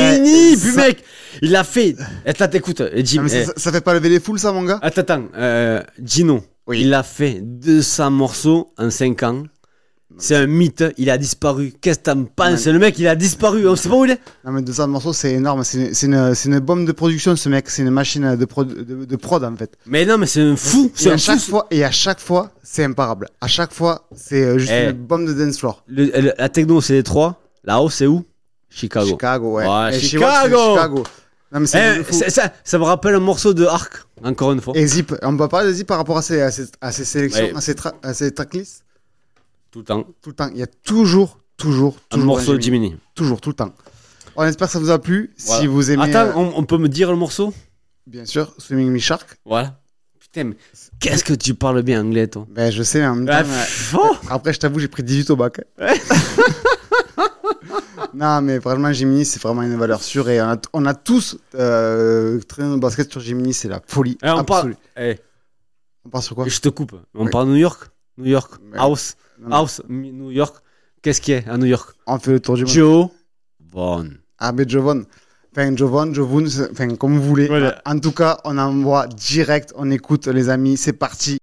Eh, 0.53 0.57
Puis 0.57 0.71
ça- 0.71 0.81
mec, 0.87 1.03
il 1.41 1.55
a 1.55 1.63
fait. 1.63 1.95
Attends, 2.25 2.49
écoute, 2.53 2.81
eh, 2.93 3.05
Jim. 3.05 3.23
Eh, 3.25 3.45
ça, 3.45 3.53
ça 3.55 3.71
fait 3.71 3.81
pas 3.81 3.93
lever 3.93 4.09
les 4.09 4.19
foules, 4.19 4.39
ça, 4.39 4.51
mon 4.51 4.63
gars 4.63 4.79
Attends, 4.81 5.01
attends. 5.01 5.23
Euh, 5.37 5.81
Gino, 6.03 6.43
Oui. 6.67 6.81
il 6.81 6.93
a 6.93 7.03
fait 7.03 7.39
200 7.41 8.11
morceaux 8.11 8.73
en 8.77 8.89
5 8.89 9.23
ans. 9.23 9.43
C'est 10.17 10.35
un 10.35 10.47
mythe, 10.47 10.83
il 10.97 11.09
a 11.11 11.17
disparu. 11.17 11.71
Qu'est-ce 11.79 11.99
que 11.99 12.03
t'en 12.05 12.25
penses. 12.25 12.65
Le 12.65 12.77
mec, 12.79 12.97
il 12.99 13.07
a 13.07 13.15
disparu. 13.15 13.65
On 13.69 13.75
sait 13.77 13.87
pas 13.87 13.95
où 13.95 14.03
il 14.05 14.11
est. 14.11 14.19
Non, 14.43 14.51
mais 14.51 14.61
200 14.63 14.87
morceaux, 14.89 15.13
c'est 15.13 15.31
énorme. 15.33 15.63
C'est 15.63 16.03
une, 16.03 16.59
bombe 16.59 16.85
de 16.85 16.91
production, 16.91 17.35
ce 17.37 17.47
mec. 17.47 17.69
C'est 17.69 17.83
une 17.83 17.91
machine 17.91 18.35
de, 18.35 18.45
prod, 18.45 18.67
de, 18.67 19.05
de 19.05 19.15
prod, 19.15 19.41
en 19.45 19.55
fait. 19.55 19.77
Mais 19.85 20.05
non, 20.05 20.17
mais 20.17 20.25
c'est 20.25 20.41
un 20.41 20.57
fou. 20.57 20.91
Et 21.05 21.11
à 21.11 21.15
chaque 21.17 21.39
fois, 21.39 21.67
et 21.71 21.85
à 21.85 21.91
chaque 21.91 22.19
fois, 22.19 22.51
c'est 22.63 22.83
imparable. 22.83 23.29
À 23.39 23.47
chaque 23.47 23.71
fois, 23.71 24.07
c'est 24.13 24.43
euh, 24.43 24.57
juste 24.57 24.73
Eh. 24.75 24.89
une 24.89 24.91
bombe 24.93 25.25
de 25.25 25.33
dance 25.33 25.57
floor. 25.59 25.83
Le- 25.87 26.05
le- 26.19 26.33
la 26.37 26.49
techno, 26.49 26.81
c'est 26.81 26.93
les 26.93 27.03
trois. 27.03 27.39
La 27.63 27.75
house, 27.75 27.93
c'est 27.95 28.07
où 28.07 28.25
Chicago. 28.69 29.07
Chicago, 29.07 29.53
ouais. 29.53 29.67
Ouais, 29.67 29.95
Et 29.95 29.99
Chicago, 29.99 30.57
Chicago. 30.75 31.03
Non, 31.51 31.59
mais 31.61 31.65
Eh, 31.73 32.03
c'est- 32.13 32.29
ça, 32.29 32.53
ça 32.63 32.77
me 32.77 32.83
rappelle 32.83 33.15
un 33.15 33.19
morceau 33.19 33.53
de 33.55 33.65
Arc, 33.65 34.03
encore 34.23 34.51
une 34.51 34.61
fois. 34.61 34.73
Et 34.77 34.85
Zip, 34.85 35.13
on 35.23 35.35
peut 35.35 35.47
parler 35.47 35.69
de 35.69 35.73
Zip 35.73 35.87
par 35.87 35.97
rapport 35.97 36.17
à 36.17 36.21
ses, 36.21 36.41
à 36.41 36.51
ses, 36.51 36.65
à 36.79 36.91
ses 36.91 37.05
sélections, 37.05 37.45
Ouais. 37.45 37.55
à, 37.55 37.61
ses 37.61 37.75
à 38.03 38.13
ses 38.13 38.31
tracklists? 38.33 38.83
Tout 39.71 39.79
le 39.79 39.85
temps. 39.85 40.03
Tout 40.21 40.29
le 40.29 40.35
temps. 40.35 40.49
Il 40.53 40.59
y 40.59 40.63
a 40.63 40.67
toujours, 40.67 41.39
toujours, 41.57 41.95
Un 42.11 42.15
toujours 42.15 42.25
morceau 42.27 42.55
de 42.55 42.61
Jiminy. 42.61 42.95
Toujours, 43.15 43.41
tout 43.41 43.49
le 43.49 43.55
temps. 43.55 43.73
On 44.35 44.43
espère 44.43 44.67
que 44.67 44.73
ça 44.73 44.79
vous 44.79 44.91
a 44.91 44.99
plu. 44.99 45.33
Voilà. 45.45 45.61
Si 45.61 45.67
vous 45.67 45.89
aimez, 45.91 46.03
Attends, 46.15 46.29
euh, 46.29 46.33
on, 46.35 46.53
on 46.57 46.63
peut 46.63 46.77
me 46.77 46.87
dire 46.87 47.09
le 47.09 47.17
morceau? 47.17 47.51
Bien 48.05 48.25
sûr, 48.25 48.53
Swimming 48.59 48.89
Me 48.91 48.99
Shark. 48.99 49.37
Voilà. 49.45 49.79
Putain, 50.19 50.43
mais 50.45 50.57
qu'est-ce 50.99 51.23
que 51.23 51.33
tu 51.33 51.55
parles 51.55 51.81
bien 51.81 52.01
anglais, 52.01 52.27
toi? 52.27 52.45
Ben, 52.51 52.71
je 52.71 52.83
sais, 52.83 52.99
mais 52.99 53.07
en 53.07 53.15
même 53.15 53.25
temps, 53.25 53.33
Ah, 53.33 53.97
euh, 53.97 54.29
Après, 54.29 54.53
je 54.53 54.59
t'avoue, 54.59 54.79
j'ai 54.79 54.87
pris 54.87 55.01
18 55.03 55.31
au 55.31 55.35
bac. 55.35 55.59
non, 58.13 58.41
mais 58.41 58.57
vraiment, 58.59 58.91
Jiminy, 58.91 59.25
c'est 59.25 59.41
vraiment 59.41 59.61
une 59.63 59.77
valeur 59.77 60.01
sûre. 60.01 60.29
Et 60.29 60.41
on 60.41 60.45
a, 60.49 60.57
on 60.73 60.85
a 60.85 60.93
tous 60.93 61.37
euh, 61.55 62.39
traîné 62.47 62.69
nos 62.69 62.77
baskets 62.77 63.11
sur 63.11 63.21
Jiminy, 63.21 63.53
c'est 63.53 63.67
la 63.69 63.81
folie. 63.85 64.17
Eh, 64.23 64.29
on 64.29 64.43
parle. 64.43 64.75
Eh, 64.97 65.17
On 66.05 66.09
part 66.09 66.23
sur 66.23 66.35
quoi? 66.35 66.47
Je 66.47 66.59
te 66.59 66.69
coupe. 66.69 66.93
On 67.15 67.25
Oui. 67.25 67.31
parle 67.31 67.47
de 67.47 67.51
New 67.51 67.57
York 67.57 67.89
New 68.17 68.25
York. 68.25 68.51
House. 68.75 69.15
Non, 69.39 69.55
House. 69.55 69.81
New 69.87 70.31
York. 70.31 70.55
Qu'est-ce 71.01 71.21
qu'il 71.21 71.35
y 71.35 71.37
a 71.49 71.53
à 71.53 71.57
New 71.57 71.65
York? 71.67 71.95
On 72.07 72.19
fait 72.19 72.31
le 72.33 72.39
tour 72.41 72.55
du 72.55 72.63
monde. 72.63 72.71
Joe 72.73 73.07
Von. 73.71 74.09
Ah, 74.37 74.51
mais 74.51 74.67
Jovon. 74.67 75.05
Enfin, 75.51 75.75
Jovon, 75.75 76.13
c'est- 76.47 76.69
enfin, 76.71 76.95
comme 76.95 77.17
vous 77.17 77.23
voulez. 77.23 77.47
Voilà. 77.47 77.81
En 77.85 77.97
tout 77.99 78.11
cas, 78.11 78.39
on 78.43 78.57
envoie 78.57 79.07
direct, 79.07 79.73
on 79.75 79.89
écoute, 79.91 80.27
les 80.27 80.49
amis. 80.49 80.75
C'est 80.77 80.93
parti. 80.93 81.37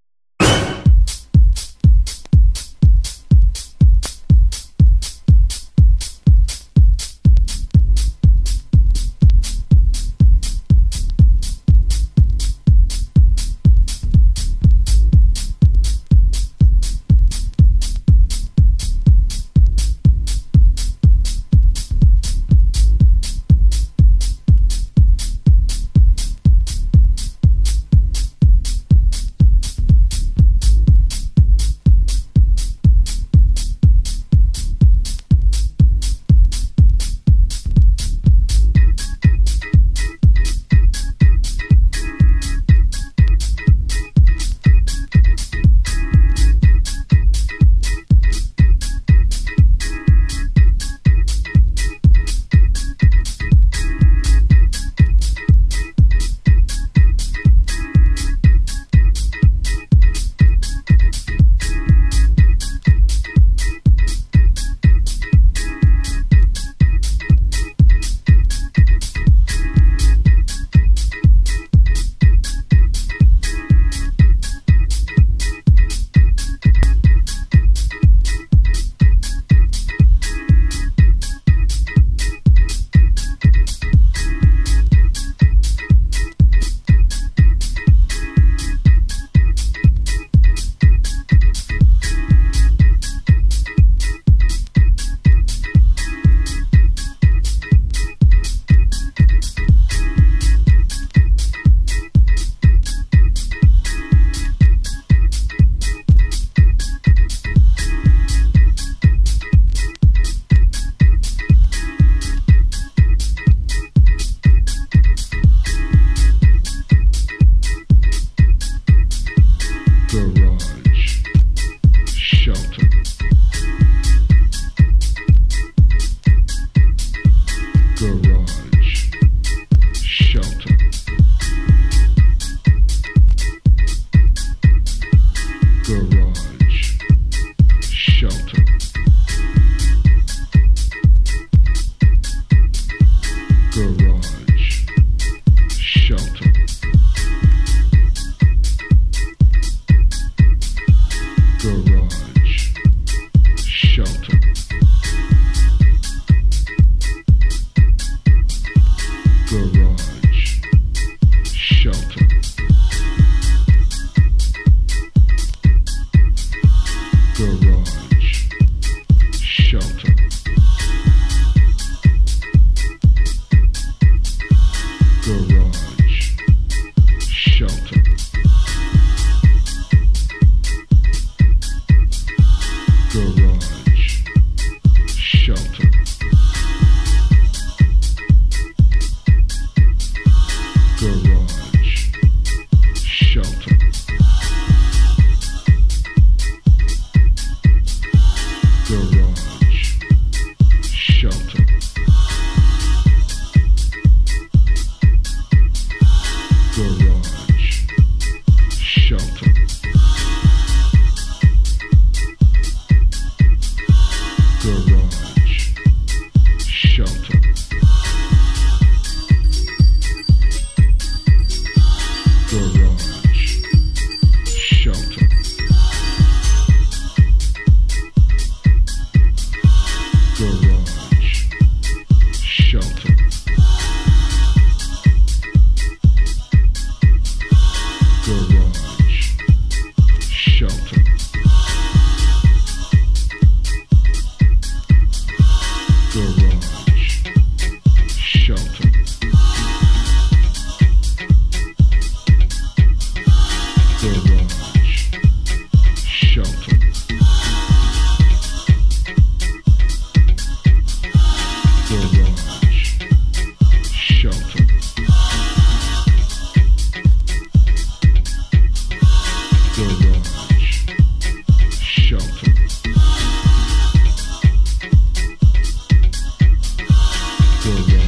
still. 277.66 278.05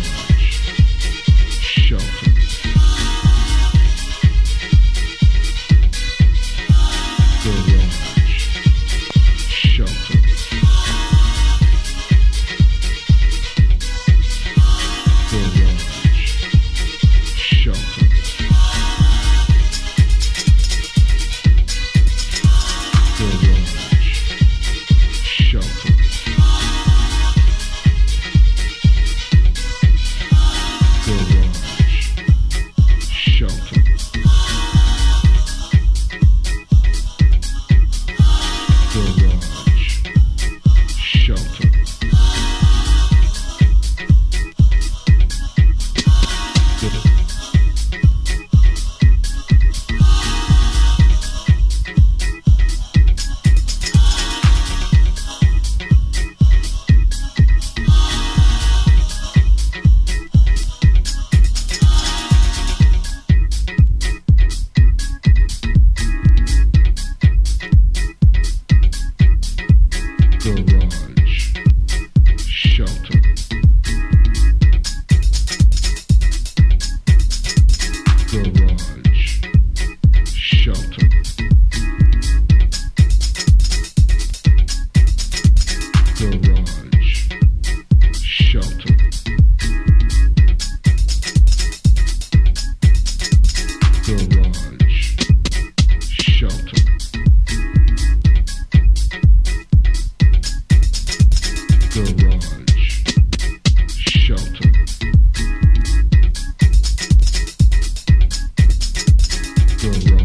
Afro 109.78 110.17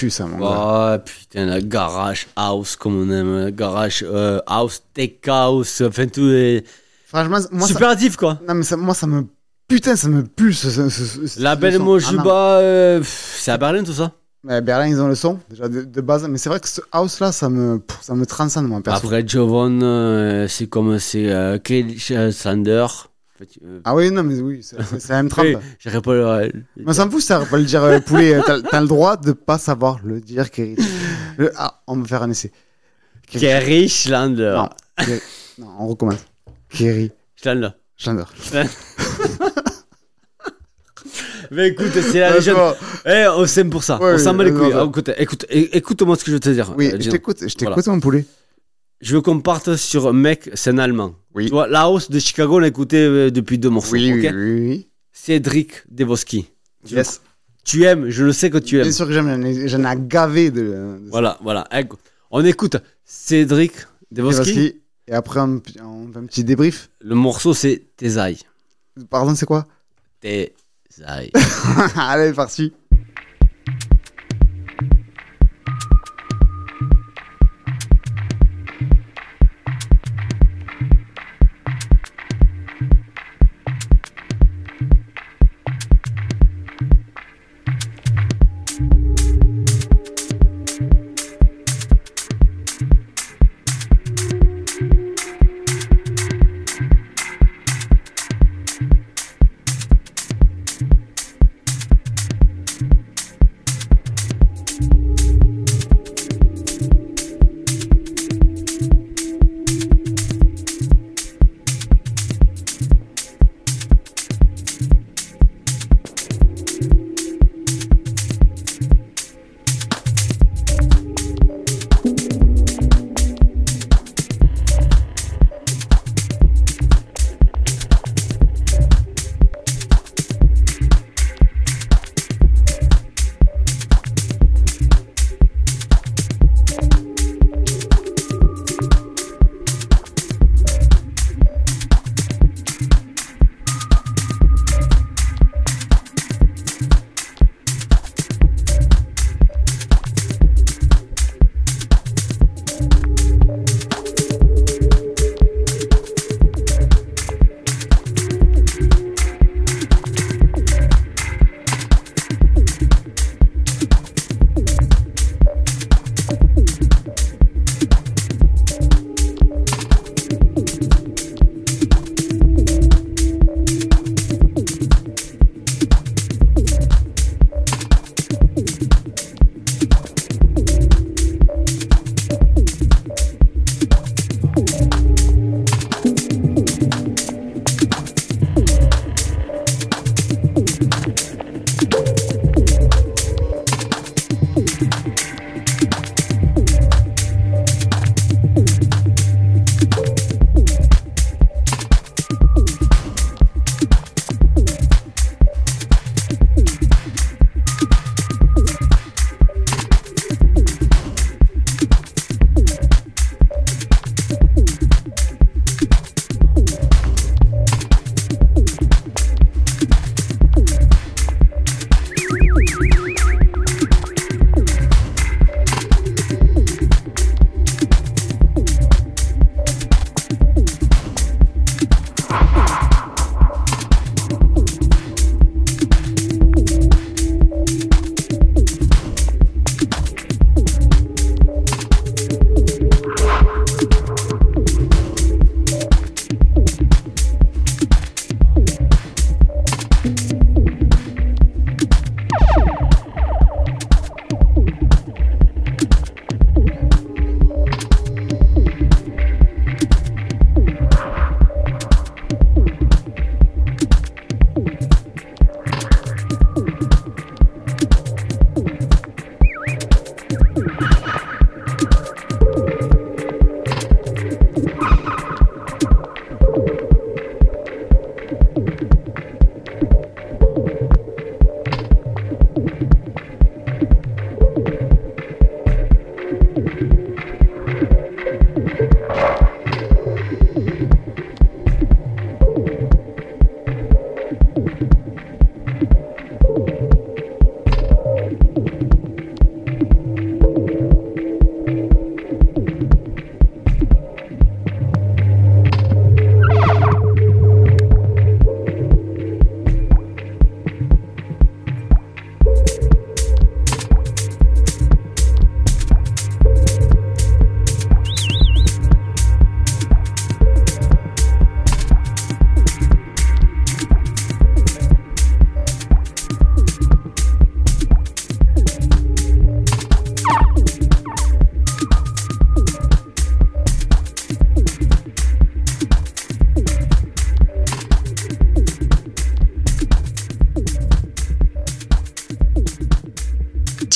tue 0.00 0.10
ça, 0.10 0.24
mon 0.26 0.38
gars. 0.38 0.96
Oh 0.98 1.02
putain, 1.04 1.44
la 1.46 1.60
garage 1.60 2.26
house, 2.36 2.76
comme 2.76 2.96
on 3.02 3.10
aime. 3.12 3.44
la 3.44 3.50
Garage 3.50 4.04
euh, 4.06 4.40
house, 4.46 4.82
tech 4.94 5.12
house, 5.26 5.82
enfin 5.86 6.06
tout 6.06 6.28
est 6.30 6.64
Franchement, 7.06 7.38
moi, 7.52 7.66
ça... 7.66 7.74
superlatif 7.74 8.16
quoi. 8.16 8.38
Non, 8.48 8.54
mais 8.54 8.62
ça, 8.62 8.76
moi, 8.76 8.94
ça 8.94 9.06
me. 9.06 9.24
Putain, 9.68 9.94
ça 9.96 10.08
me 10.08 10.22
pulse. 10.22 10.60
ce- 10.68 10.88
ce- 10.88 11.04
ce- 11.04 11.26
ce- 11.26 11.40
La 11.42 11.54
belle 11.56 11.74
son. 11.76 11.80
Ah, 11.82 11.84
Mojuba, 11.84 12.58
euh, 12.58 13.00
c'est 13.04 13.50
à 13.52 13.58
Berlin 13.58 13.82
tout 13.84 13.92
ça. 13.92 14.12
Mais 14.42 14.60
Berlin, 14.62 14.86
ils 14.88 15.00
ont 15.00 15.08
le 15.08 15.14
son, 15.14 15.38
déjà 15.50 15.68
de, 15.68 15.82
de 15.82 16.00
base. 16.00 16.26
Mais 16.28 16.38
c'est 16.38 16.48
vrai 16.48 16.60
que 16.60 16.68
ce 16.68 16.80
house-là, 16.92 17.30
ça 17.30 17.48
me, 17.50 17.80
ça 18.00 18.14
me 18.14 18.24
transcende, 18.26 18.66
moi, 18.66 18.80
perso. 18.80 19.04
Après 19.06 19.22
Jovon, 19.26 19.80
euh, 19.82 20.48
c'est 20.48 20.66
comme 20.66 20.98
c'est 20.98 21.60
Kelly 21.62 21.98
Sander. 22.32 22.86
Euh, 23.64 23.80
Ah 23.84 23.94
oui, 23.94 24.10
non, 24.10 24.22
mais 24.22 24.38
oui, 24.40 24.62
c'est 24.62 25.08
la 25.08 25.16
même 25.22 25.28
trempe. 25.34 25.46
J'irai 25.78 26.00
pas 26.02 26.14
le. 26.14 26.52
Mais 26.76 26.84
on 26.86 26.92
s'en 26.92 27.08
fout, 27.10 27.22
ça 27.22 27.40
pas 27.44 27.56
le 27.58 27.64
dire, 27.64 27.82
euh, 27.82 27.98
poulet. 28.00 28.34
euh, 28.34 28.60
T'as 28.70 28.80
le 28.80 28.86
droit 28.86 29.16
de 29.16 29.32
pas 29.32 29.58
savoir 29.58 30.00
le 30.04 30.20
dire, 30.20 30.50
Kerry. 30.50 30.76
Le- 31.38 31.50
Ah, 31.56 31.80
on 31.86 31.96
va 31.96 32.06
faire 32.06 32.22
un 32.22 32.30
essai. 32.30 32.52
Kerry 33.26 33.88
Schlander. 33.88 34.54
Non, 34.56 34.68
Kerry- 34.96 35.20
non, 35.58 35.68
on 35.78 35.86
recommence. 35.88 36.24
Kerry 36.68 37.10
Schlander. 37.36 37.70
Chandler. 37.96 38.24
Mais 41.50 41.68
écoute, 41.68 41.86
c'est 41.92 42.20
la 42.20 42.34
légende. 42.36 42.76
Eh, 43.06 43.26
on 43.34 43.46
s'aime 43.46 43.70
pour 43.70 43.82
ça. 43.82 43.98
Ouais, 44.00 44.12
on 44.14 44.18
s'en 44.18 44.34
bat 44.34 44.44
les 44.44 44.50
oui, 44.52 44.58
couilles. 44.60 44.72
Ah, 44.74 44.84
écoute, 44.86 45.10
écoute, 45.16 45.46
écoute-moi 45.50 46.14
ce 46.16 46.24
que 46.24 46.30
je 46.30 46.36
veux 46.36 46.40
te 46.40 46.50
dire. 46.50 46.72
Oui, 46.76 46.90
euh, 46.92 46.96
je 47.00 47.10
t'écoute, 47.10 47.38
je 47.40 47.46
t'écoute, 47.54 47.74
Voilà. 47.84 47.92
mon 47.92 48.00
poulet. 48.00 48.24
Je 49.00 49.14
veux 49.16 49.22
qu'on 49.22 49.40
parte 49.40 49.76
sur 49.76 50.12
Mec, 50.12 50.50
c'est 50.54 50.70
un 50.70 50.78
Allemand. 50.78 51.14
Oui. 51.34 51.46
Tu 51.46 51.50
vois, 51.52 51.66
la 51.68 51.88
hausse 51.88 52.10
de 52.10 52.18
Chicago, 52.18 52.56
on 52.56 52.58
l'a 52.58 52.68
écouté 52.68 52.98
euh, 52.98 53.30
depuis 53.30 53.58
deux 53.58 53.70
morceaux. 53.70 53.92
Oui, 53.94 54.12
oui, 54.12 54.28
oui. 54.32 54.88
Cédric 55.12 55.72
Devoski. 55.90 56.46
Tu- 56.86 56.94
Yes. 56.94 57.20
Tu 57.64 57.84
aimes, 57.84 58.08
je 58.08 58.24
le 58.24 58.32
sais 58.32 58.48
que 58.50 58.56
tu 58.58 58.76
aimes. 58.76 58.84
Bien 58.84 58.92
sûr 58.92 59.06
que 59.06 59.12
j'aime, 59.12 59.28
j'en 59.68 59.84
ai- 59.92 59.96
gavé 60.00 60.50
de. 60.50 60.60
de 60.60 61.00
Voilà, 61.10 61.38
voilà. 61.42 61.66
Écoute, 61.78 62.00
On 62.30 62.44
écoute 62.44 62.76
Cédric 63.04 63.72
Devoski. 64.10 64.40
Devoski. 64.54 64.76
Et 65.08 65.12
après, 65.12 65.40
on, 65.40 65.60
on 65.84 66.12
fait 66.12 66.18
un 66.18 66.24
petit 66.24 66.42
débrief. 66.44 66.90
Le 67.00 67.14
morceau, 67.14 67.52
c'est 67.54 67.82
Tes 67.96 68.16
ailes. 68.18 68.36
Pardon, 69.10 69.34
c'est 69.34 69.46
quoi? 69.46 69.66
Tes 70.20 70.54
ailes. 71.06 71.30
Allez, 71.96 72.32
parti. 72.32 72.72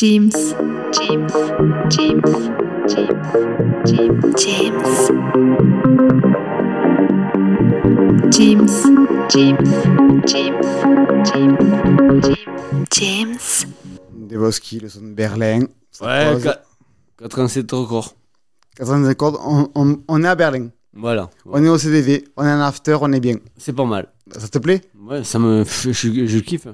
James, 0.04 0.30
James, 0.92 1.32
James, 1.88 2.20
James, 2.84 3.24
James, 4.36 4.84
James, 8.28 8.68
James, 9.30 9.64
James, 10.26 10.60
James, 11.24 12.36
James, 12.92 13.38
Devoski, 14.28 14.80
le 14.80 14.90
son 14.90 15.00
de 15.00 15.14
Berlin. 15.14 15.60
Ouais, 16.02 16.32
pose. 16.34 16.42
qua- 16.42 16.60
87 17.18 17.72
records. 17.72 18.14
85 18.76 19.14
cordes, 19.16 19.38
on, 19.42 19.70
on- 19.74 20.02
on 20.06 20.22
est 20.22 20.28
à 20.28 20.34
Berlin. 20.34 20.68
Voilà. 20.92 21.30
On 21.46 21.64
est 21.64 21.68
au 21.70 21.78
CDV, 21.78 22.24
on 22.36 22.44
est 22.44 22.52
en 22.52 22.60
after, 22.60 22.98
on 23.00 23.10
est 23.12 23.20
bien. 23.20 23.36
C'est 23.56 23.72
pas 23.72 23.86
mal. 23.86 24.08
Ça 24.36 24.48
te 24.48 24.58
plaît 24.58 24.82
Ouais, 25.00 25.24
ça 25.24 25.38
me. 25.38 25.64
Je, 25.64 25.92
je 25.92 26.38
kiffe. 26.40 26.66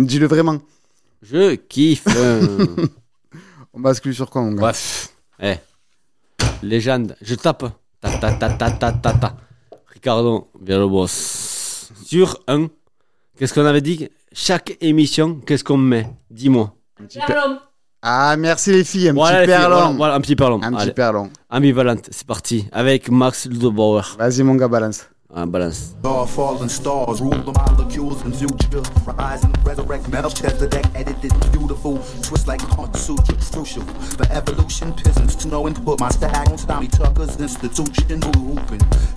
Dis-le 0.00 0.26
vraiment. 0.26 0.58
Je 1.22 1.54
kiffe. 1.54 2.04
euh. 2.16 2.66
On 3.72 3.80
bascule 3.80 4.14
sur 4.14 4.28
quoi, 4.30 4.42
mon 4.42 4.52
gars? 4.52 4.60
Bref. 4.60 5.12
Eh. 5.42 5.56
Légende. 6.62 7.16
Je 7.22 7.34
tape. 7.34 7.66
Ta 8.00 8.10
ta 8.18 8.32
ta 8.32 8.50
ta 8.50 8.70
ta 8.70 8.92
ta 8.92 9.12
ta. 9.12 9.36
Ricardo, 9.88 10.50
viens 10.60 10.78
le 10.78 10.88
boss. 10.88 11.92
Sur 12.04 12.42
un. 12.48 12.68
Qu'est-ce 13.38 13.54
qu'on 13.54 13.66
avait 13.66 13.80
dit? 13.80 14.08
Chaque 14.32 14.76
émission, 14.80 15.40
qu'est-ce 15.46 15.64
qu'on 15.64 15.76
met? 15.76 16.08
Dis-moi. 16.30 16.74
Ah, 18.02 18.34
merci 18.38 18.72
les 18.72 18.84
filles, 18.84 19.10
un 19.10 19.12
Voilà, 19.12 19.40
petit 19.40 19.46
les 19.48 19.52
filles, 19.52 19.60
perlon. 19.62 19.76
voilà, 19.76 19.96
voilà, 19.96 20.14
un 20.14 20.20
petit 20.20 20.36
perlon. 20.36 20.60
Un 20.62 20.72
petit 20.72 20.82
Allez, 20.82 20.92
perlon. 20.92 21.30
ambivalente, 21.50 22.08
c'est 22.10 22.26
parti. 22.26 22.66
Avec 22.72 23.10
Max 23.10 23.46
Ludobauer. 23.46 24.02
Vas-y, 24.18 24.42
mon 24.42 24.54
gars, 24.54 24.68
balance. 24.68 25.06
Ah, 25.32 25.46
balance. 25.46 25.94
All 26.02 26.26
fallen 26.26 26.68
stars 26.68 27.20
rule 27.20 27.30
the 27.30 27.52
molecules 27.52 28.20
in 28.24 28.32
future. 28.32 28.82
Rise 29.06 29.44
and 29.44 29.56
resurrect 29.64 30.08
metal 30.08 30.30
deck 30.30 30.84
edited 30.96 31.32
beautiful. 31.52 31.98
Twist 32.22 32.48
like 32.48 32.58
Kama 32.58 32.96
Sutra, 32.96 33.36
crucial. 33.52 33.84
For 34.18 34.26
evolution, 34.32 34.92
peasants 34.92 35.36
to 35.36 35.48
know 35.48 35.68
and 35.68 35.84
put 35.84 36.00
my 36.00 36.08
stag 36.08 36.48
on 36.48 36.56
Tommy 36.56 36.88
Tucker's 36.88 37.38
institution. 37.38 38.22
Who? 38.22 38.56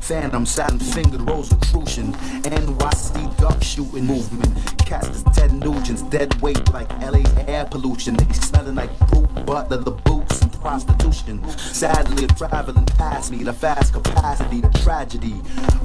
Phantom, 0.01 0.45
satin 0.45 0.78
fingered 0.78 1.22
Rosicrucian. 1.22 2.14
NYC 2.43 3.38
duck 3.38 3.64
shooting 3.64 4.05
movement. 4.05 4.53
Cast 4.86 5.09
is 5.11 5.24
Ted 5.34 5.51
Nugent's 5.51 6.03
dead 6.03 6.39
weight 6.41 6.72
like 6.74 6.91
LA 7.01 7.24
air 7.47 7.66
pollution. 7.66 8.16
They 8.18 8.34
smelling 8.34 8.76
like 8.76 8.91
fruit, 9.09 9.45
butter, 9.45 9.78
the 9.78 9.91
boots 9.91 10.41
and 10.41 10.53
prostitution. 10.61 11.43
Sadly, 11.57 12.26
a 12.26 12.28
traveling 12.28 12.86
past 12.86 13.32
me, 13.32 13.43
the 13.43 13.53
fast 13.53 13.93
capacity, 13.93 14.61
the 14.61 14.70
tragedy. 14.80 15.41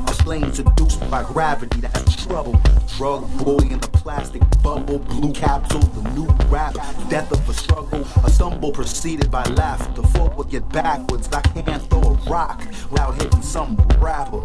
A 0.07 0.18
flame 0.23 0.53
seduced 0.53 1.09
by 1.11 1.23
gravity, 1.25 1.81
that's 1.81 2.27
trouble. 2.27 2.61
Drug 2.97 3.23
boy 3.39 3.59
in 3.59 3.79
the 3.79 3.89
plastic 3.93 4.43
bubble, 4.63 4.99
blue 4.99 5.33
capsule, 5.33 5.81
the 5.81 6.11
new 6.11 6.27
rap, 6.49 6.75
death 7.09 7.31
of 7.33 7.49
a 7.49 7.53
struggle. 7.53 8.07
A 8.25 8.31
stumble 8.31 8.73
preceded 8.73 9.31
by 9.31 9.45
laughter. 9.45 10.03
Forward 10.03 10.51
get 10.51 10.69
backwards, 10.71 11.29
I 11.33 11.41
can't 11.41 11.83
throw 11.91 12.03
a 12.03 12.31
rock 12.31 12.63
without 12.91 13.21
hitting 13.21 13.43
some 13.43 13.77
rapper 13.99 14.43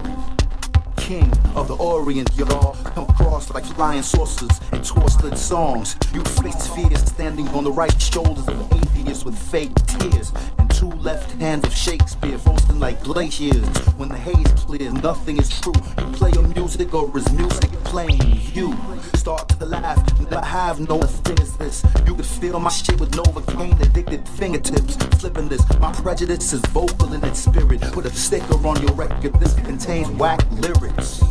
king 1.03 1.29
of 1.55 1.67
the 1.67 1.75
Orient, 1.75 2.29
y'all. 2.37 2.75
Come 2.95 3.09
across 3.09 3.53
like 3.53 3.65
flying 3.65 4.01
saucers 4.01 4.61
and 4.71 4.83
twisted 4.85 5.37
songs. 5.37 5.97
You 6.13 6.23
face 6.23 6.67
fears 6.67 7.01
standing 7.01 7.47
on 7.49 7.65
the 7.65 7.71
right 7.71 8.01
shoulders 8.01 8.47
of 8.47 8.73
atheists 8.73 9.25
with 9.25 9.37
fake 9.37 9.75
tears. 9.85 10.31
And 10.57 10.72
two 10.83 10.97
left 10.97 11.31
hands 11.39 11.63
of 11.65 11.73
Shakespeare 11.73 12.37
frosting 12.37 12.79
like 12.79 13.01
glaciers. 13.03 13.77
When 13.95 14.09
the 14.09 14.17
haze 14.17 14.51
clears, 14.65 14.93
nothing 14.93 15.37
is 15.37 15.49
true. 15.61 15.73
You 15.97 16.05
play 16.11 16.31
your 16.31 16.47
music 16.49 16.93
or 16.93 17.17
is 17.17 17.31
music 17.31 17.71
playing 17.85 18.41
you? 18.53 18.75
Start 19.15 19.47
to 19.59 19.65
laugh, 19.65 20.01
I 20.31 20.45
have 20.45 20.81
no 20.81 20.99
this. 20.99 21.85
You 22.05 22.15
can 22.15 22.23
feel 22.23 22.59
my 22.59 22.69
shit 22.69 22.99
with 22.99 23.11
Novocaine 23.11 23.79
addicted 23.81 24.27
fingertips. 24.27 24.97
Flipping 25.21 25.47
this, 25.47 25.63
my 25.79 25.93
prejudice 25.93 26.51
is 26.51 26.61
vocal 26.77 27.13
in 27.13 27.23
its 27.23 27.39
spirit. 27.39 27.81
Put 27.93 28.05
a 28.05 28.11
sticker 28.11 28.55
on 28.67 28.81
your 28.81 28.93
record, 28.93 29.39
this 29.39 29.53
contains 29.53 30.09
whack 30.09 30.41
lyrics. 30.51 31.21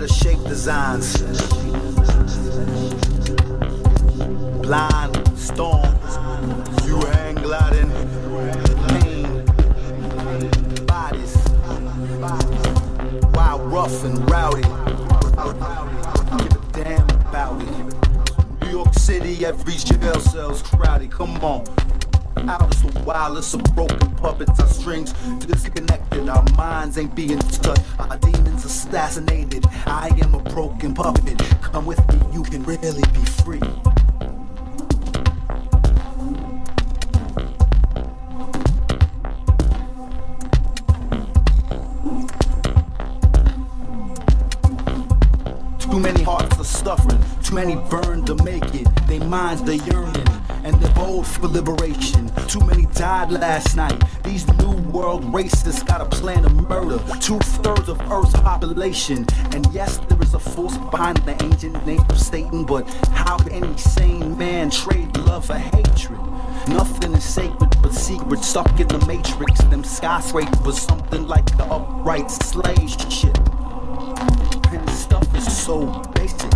Let 0.00 0.10
us 0.10 0.16
shape 0.16 0.42
designs. 0.44 1.18
Blind 4.62 5.38
storm, 5.38 5.94
you 6.86 6.96
hang 7.12 7.34
gliding, 7.34 7.90
pain, 8.88 9.44
bodies, 10.86 11.36
wild, 13.34 13.60
rough 13.70 14.02
and 14.04 14.30
rowdy. 14.30 14.62
Give 16.38 16.56
a 16.56 16.72
damn 16.72 17.10
about 17.28 17.60
it. 17.62 17.68
New 18.62 18.70
York 18.70 18.94
City, 18.94 19.44
every 19.44 19.74
jail 19.74 20.18
cell's 20.18 20.62
crowded. 20.62 21.10
Come 21.10 21.36
on 21.44 21.79
out 22.48 22.62
of 22.62 22.74
so 22.74 23.00
wild, 23.02 23.38
it's 23.38 23.46
some 23.46 23.62
broken 23.74 24.14
puppets. 24.16 24.58
Our 24.58 24.66
strings 24.66 25.12
disconnected, 25.38 26.28
our 26.28 26.44
minds 26.56 26.98
ain't 26.98 27.14
being 27.14 27.38
touched. 27.38 27.82
Our 27.98 28.16
demons 28.18 28.64
assassinated. 28.64 29.66
I 29.86 30.10
am 30.22 30.34
a 30.34 30.42
broken 30.42 30.94
puppet. 30.94 31.38
Come 31.62 31.86
with 31.86 31.98
me, 32.12 32.20
you 32.32 32.42
can 32.42 32.62
really 32.64 33.02
be 33.12 33.24
free. 33.24 33.60
Too 45.78 45.98
many 45.98 46.22
hearts 46.22 46.56
are 46.58 46.64
suffering, 46.64 47.20
too 47.42 47.54
many 47.54 47.74
burn 47.90 48.24
to 48.26 48.36
make 48.44 48.74
it. 48.74 48.86
They 49.08 49.18
minds, 49.18 49.62
they 49.62 49.76
yearn 49.76 50.19
for 51.22 51.48
liberation. 51.48 52.30
Too 52.46 52.60
many 52.60 52.86
died 52.86 53.30
last 53.30 53.76
night. 53.76 54.02
These 54.24 54.46
new 54.58 54.72
world 54.90 55.24
racists 55.24 55.84
got 55.86 56.00
a 56.00 56.06
plan 56.06 56.44
of 56.44 56.52
murder. 56.68 56.98
Two 57.20 57.38
thirds 57.38 57.88
of 57.88 58.00
Earth's 58.10 58.32
population. 58.40 59.26
And 59.52 59.66
yes, 59.72 59.98
there 60.08 60.20
is 60.22 60.34
a 60.34 60.38
force 60.38 60.76
behind 60.78 61.18
the 61.18 61.40
ancient 61.42 61.84
name 61.86 62.04
of 62.08 62.18
Satan, 62.18 62.64
but 62.64 62.88
how 63.12 63.38
can 63.38 63.52
any 63.52 63.76
sane 63.76 64.36
man 64.38 64.70
trade 64.70 65.16
love 65.18 65.46
for 65.46 65.54
hatred? 65.54 66.20
Nothing 66.68 67.14
is 67.14 67.24
sacred 67.24 67.70
but 67.82 67.94
secret, 67.94 68.42
stuck 68.44 68.80
in 68.80 68.88
the 68.88 69.04
matrix. 69.06 69.60
Them 69.64 69.84
skyscrapers, 69.84 70.78
something 70.78 71.26
like 71.26 71.46
the 71.56 71.64
upright 71.64 72.30
slave 72.30 72.90
ship. 73.10 73.36
And 74.72 74.90
stuff 74.90 75.34
is 75.34 75.56
so 75.56 75.86
basic. 76.14 76.52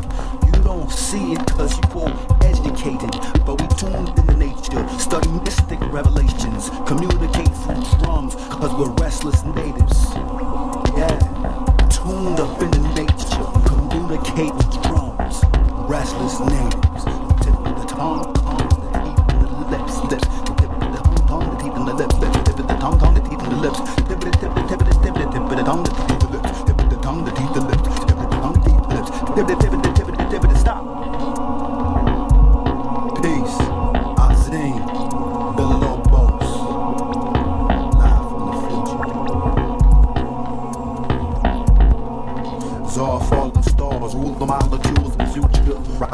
You 0.47 0.63
don't 0.63 0.91
see 0.91 1.33
it 1.33 1.47
cause 1.47 1.77
you 1.77 2.01
all 2.01 2.34
educated. 2.65 3.11
But 3.45 3.61
we 3.61 3.67
tuned 3.77 4.09
into 4.09 4.37
nature, 4.37 4.89
study 4.99 5.29
mystic 5.45 5.81
revelations, 5.93 6.71
communicate 6.87 7.53
through 7.65 7.85
drums 8.01 8.35
cause 8.49 8.73
we're 8.75 8.91
restless 9.03 9.45
natives. 9.45 10.13
Yeah, 10.97 11.19
tuned 11.91 12.41
up 12.41 12.61
into 12.63 12.81
nature, 12.97 13.45
communicate 13.69 14.55
with 14.55 14.83
drums, 14.83 15.45
restless 15.89 16.41
natives. 16.41 17.05
Tip 17.45 17.57
the 17.65 17.85
tongue, 17.89 18.33
tongue, 18.35 18.69
the 18.81 18.89
teeth, 19.05 19.29
and 19.29 19.45
the 19.45 19.67
lips, 19.71 19.97
lips. 20.11 20.29
Tip 20.45 20.57
the 20.57 20.89
tongue, 20.97 21.27
tongue, 21.29 21.49
the 21.51 21.63
teeth, 21.63 21.77
and 21.77 21.89
the 21.89 21.95
lips, 21.95 22.15
lips. 22.17 22.37
Tip 22.45 22.57
the 22.57 22.77
tongue, 22.81 22.99
tongue, 22.99 23.15
the 23.15 23.21
teeth, 23.21 23.43
and 23.43 23.53
the 23.53 23.61
lips. 23.61 23.81
Tip 23.95 24.11
of 24.11 24.21
the 24.21 24.31
tip 24.31 24.55
the 24.55 24.63
tip 24.69 24.79
the 24.79 24.95
tip 25.05 25.15
the 25.15 25.27
tip 25.33 25.45
of 25.45 25.57
the 25.57 25.63
tongue, 25.63 25.85
the 25.85 25.91
teeth, 25.91 26.21
the 26.21 26.29
lips. 26.33 26.63
Tip 26.65 26.81
of 26.81 26.91
the 26.91 26.97
tongue, 26.97 27.25
the 27.25 27.31
teeth, 27.33 27.53
the 27.55 27.61
lips. 27.61 27.83
Tip 28.05 28.19
of 28.19 28.31
the 28.31 28.37
tongue, 28.41 28.55
the 28.55 28.61
teeth, 28.65 28.83
the 28.83 28.95
lips. 28.95 29.11
Tip 29.11 29.39
of 29.39 29.47
the 29.49 29.57
tip 29.61 29.71
the 29.71 29.91
tip 29.93 30.07
the 30.07 30.25
tip 30.31 30.43
the 30.43 30.59
stop. 30.59 31.14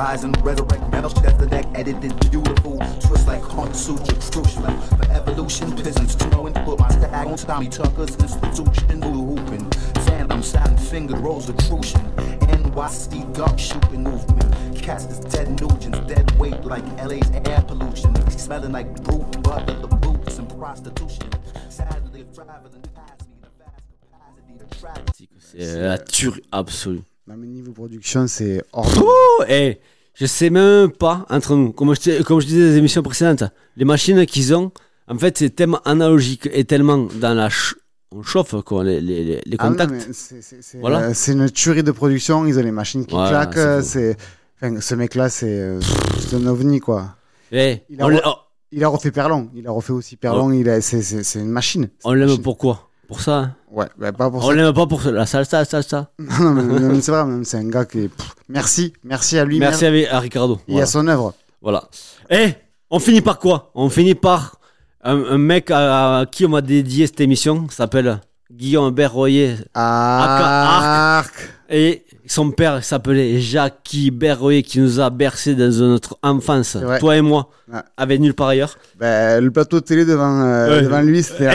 Rise 0.00 0.24
and 0.24 0.34
resurrect 0.42 0.90
metal 0.90 1.10
chest 1.10 1.50
deck, 1.50 1.66
edited 1.74 2.18
beautiful. 2.30 2.78
Twist 3.02 3.26
like 3.26 3.42
Hunt 3.42 3.76
Suture, 3.76 4.16
crucial 4.32 4.62
for 4.62 5.12
evolution. 5.12 5.76
Peasants 5.76 6.14
to 6.14 6.26
know 6.30 6.46
and 6.46 6.56
put 6.64 6.78
my 6.78 6.88
stag 6.88 7.26
on 7.26 7.36
Tommy 7.36 7.68
Tucker's 7.68 8.16
institution. 8.16 9.00
Blue 9.00 9.36
hooping, 9.36 9.70
phantom, 10.06 10.42
satin 10.42 10.78
fingered 10.78 11.18
Rosicrucian. 11.18 12.00
NYC 12.48 13.30
dark 13.34 13.58
shooting 13.58 14.04
movement. 14.04 14.82
Cast 14.82 15.10
is 15.10 15.18
Ted 15.18 15.48
Nugent's 15.60 16.00
dead 16.08 16.30
weight 16.38 16.64
like 16.64 16.86
LA's 17.04 17.30
air 17.44 17.62
pollution. 17.68 18.14
Smelling 18.30 18.72
like 18.72 18.88
brute 19.04 19.42
butter, 19.42 19.74
the 19.74 19.86
boots 19.86 20.38
and 20.38 20.48
prostitution. 20.58 21.28
Sadly, 21.68 22.22
if 22.22 22.34
traveling 22.34 22.82
past 22.94 23.28
me, 23.28 23.36
the 23.42 23.50
vast 23.62 23.84
capacity 24.00 24.56
to 24.56 24.78
travel. 24.80 25.04
C'est 25.38 25.78
la 25.78 25.98
tuerie 25.98 26.42
absolue. 26.52 27.04
Non, 27.26 27.34
mais 27.36 27.46
niveau 27.46 27.72
production, 27.72 28.26
c'est 28.26 28.62
hors 28.72 28.90
Oh, 29.02 29.44
eh, 29.48 29.78
je 30.14 30.26
sais 30.26 30.50
même 30.50 30.90
pas 30.90 31.26
entre 31.30 31.54
nous. 31.54 31.72
Comme 31.72 31.94
je, 31.94 32.00
te- 32.00 32.22
comme 32.22 32.40
je 32.40 32.46
disais 32.46 32.60
dans 32.60 32.72
les 32.72 32.76
émissions 32.78 33.02
précédentes, 33.02 33.44
les 33.76 33.84
machines 33.84 34.24
qu'ils 34.26 34.54
ont, 34.54 34.72
en 35.08 35.16
fait, 35.18 35.38
c'est 35.38 35.50
tellement 35.50 35.80
analogique 35.84 36.48
et 36.52 36.64
tellement 36.64 37.08
dans 37.20 37.34
la. 37.34 37.48
ch- 37.50 37.74
on 38.12 38.22
chauffe 38.24 38.56
quoi, 38.64 38.82
les, 38.82 39.00
les, 39.00 39.40
Ah 39.58 39.68
contacts. 39.68 39.92
mais 39.92 40.00
c'est- 40.12 40.80
Voilà. 40.80 41.10
euh, 41.10 41.14
une 41.28 41.48
tuerie 41.50 41.84
de 41.84 41.92
production. 41.92 42.44
Ils 42.46 42.58
ont 42.58 42.62
les 42.62 42.72
machines 42.72 43.06
qui 43.06 43.14
Voilà, 43.14 43.46
claquent. 43.46 43.84
c'est 43.84 44.16
enfin, 44.60 44.80
ce 44.80 44.94
mec-là, 44.96 45.28
c'est, 45.28 45.46
euh, 45.60 45.80
c'est 46.18 46.34
un 46.34 46.46
ovni, 46.48 46.80
quoi. 46.80 47.14
Eh, 47.52 47.82
Il 47.88 48.02
a 48.02 48.06
on 48.06 48.08
re- 48.10 48.14
l'a- 48.14 48.22
oh, 48.26 48.34
Il 48.72 48.82
a 48.84 48.88
refait 48.88 49.10
Perlon. 49.12 49.48
Il 49.54 49.66
a 49.66 49.70
refait 49.72 49.92
aussi 49.92 50.16
Perlon. 50.16 50.50
Il 50.52 50.68
a, 50.68 50.80
c'est, 50.80 51.00
une 51.38 51.48
machine. 51.50 51.88
On 52.04 52.12
l'aime 52.12 52.38
pourquoi? 52.38 52.89
Pour 53.10 53.20
ça. 53.20 53.36
hein. 53.38 53.54
Ouais, 53.72 53.86
bah, 53.98 54.12
pas 54.12 54.30
pour 54.30 54.44
On 54.44 54.48
ça. 54.48 54.54
l'aime 54.54 54.72
pas 54.72 54.86
pour 54.86 55.02
la 55.10 55.26
salsa, 55.26 55.64
salsa. 55.64 56.10
non, 56.18 56.50
mais, 56.52 56.62
mais 56.62 57.00
c'est 57.00 57.10
vrai, 57.10 57.24
même, 57.24 57.44
c'est 57.44 57.56
un 57.58 57.68
gars 57.68 57.84
qui 57.84 58.04
est. 58.04 58.08
pff, 58.08 58.34
merci, 58.48 58.92
merci 59.04 59.36
à 59.38 59.44
lui. 59.44 59.58
Merci 59.58 59.84
à, 59.84 60.16
à 60.16 60.20
Ricardo. 60.20 60.60
Et 60.68 60.72
Voilà. 60.72 60.84
à 60.84 60.86
son 60.86 61.06
œuvre. 61.08 61.34
Voilà. 61.60 61.84
Eh, 62.30 62.54
on 62.88 62.98
finit 63.00 63.20
par 63.20 63.38
quoi? 63.38 63.70
On 63.74 63.90
finit 63.90 64.14
par 64.14 64.56
un, 65.02 65.16
un 65.24 65.38
mec 65.38 65.70
à, 65.70 66.20
à 66.20 66.26
qui 66.26 66.46
on 66.46 66.50
m'a 66.50 66.60
dédié 66.62 67.06
cette 67.08 67.20
émission, 67.20 67.66
qui 67.66 67.74
s'appelle 67.74 68.20
Guillaume 68.52 68.94
Berroyer. 68.94 69.56
Arc. 69.74 71.34
Et 71.68 72.04
son 72.30 72.52
père 72.52 72.84
s'appelait 72.84 73.40
Jackie 73.40 74.12
Berroyer, 74.12 74.62
qui 74.62 74.78
nous 74.78 75.00
a 75.00 75.10
bercé 75.10 75.54
dans 75.56 75.68
notre 75.88 76.16
enfance, 76.22 76.76
toi 77.00 77.16
et 77.16 77.20
moi, 77.22 77.48
Ouais. 77.72 77.78
avec 77.96 78.18
nulle 78.20 78.34
part 78.34 78.48
ailleurs. 78.48 78.76
Bah, 78.98 79.40
le 79.40 79.48
plateau 79.52 79.78
de 79.78 79.84
télé 79.84 80.04
devant, 80.04 80.40
euh, 80.42 80.68
Ouais. 80.78 80.82
devant 80.82 81.00
lui, 81.02 81.22
c'était. 81.22 81.48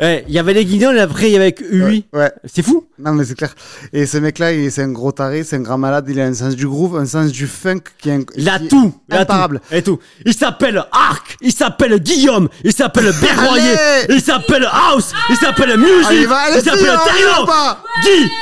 Eh, 0.00 0.24
Il 0.28 0.34
y 0.34 0.38
avait 0.40 0.52
les 0.52 0.64
guignols 0.64 0.96
et 0.96 1.00
après 1.00 1.28
il 1.28 1.32
y 1.32 1.36
avait 1.36 1.54
lui. 1.70 2.04
Ouais. 2.12 2.32
C'est 2.44 2.62
fou 2.62 2.86
Non, 2.98 3.12
mais 3.12 3.24
c'est 3.24 3.36
clair. 3.36 3.54
Et 3.92 4.04
ce 4.06 4.18
mec-là, 4.18 4.50
c'est 4.70 4.82
un 4.82 4.90
gros 4.90 5.12
taré, 5.12 5.44
c'est 5.44 5.56
un 5.56 5.60
grand 5.60 5.78
malade. 5.78 6.06
Il 6.08 6.20
a 6.20 6.24
un 6.24 6.34
sens 6.34 6.56
du 6.56 6.66
groove, 6.66 6.96
un 6.96 7.06
sens 7.06 7.30
du 7.30 7.46
funk 7.46 7.82
qui 7.98 8.10
est, 8.10 8.26
Il 8.36 8.48
a 8.48 8.58
tout, 8.58 8.94
il 9.08 9.14
a 9.14 9.20
imparable. 9.20 9.60
tout, 9.68 9.74
et 9.76 9.82
tout. 9.82 9.98
Il 10.24 10.34
s'appelle 10.34 10.84
Arc, 10.90 11.36
il 11.40 11.52
s'appelle 11.52 12.00
Guillaume, 12.00 12.48
il 12.64 12.72
s'appelle 12.72 13.12
Berroyer, 13.20 13.76
il 14.08 14.20
s'appelle 14.20 14.66
House, 14.72 15.12
il 15.30 15.36
s'appelle 15.36 15.76
Music, 15.76 16.06
Allez, 16.08 16.26
va, 16.26 16.36
allez, 16.38 16.56
il 16.58 16.64
s'appelle 16.64 16.80
Techno. 16.84 17.46
pas 17.46 17.78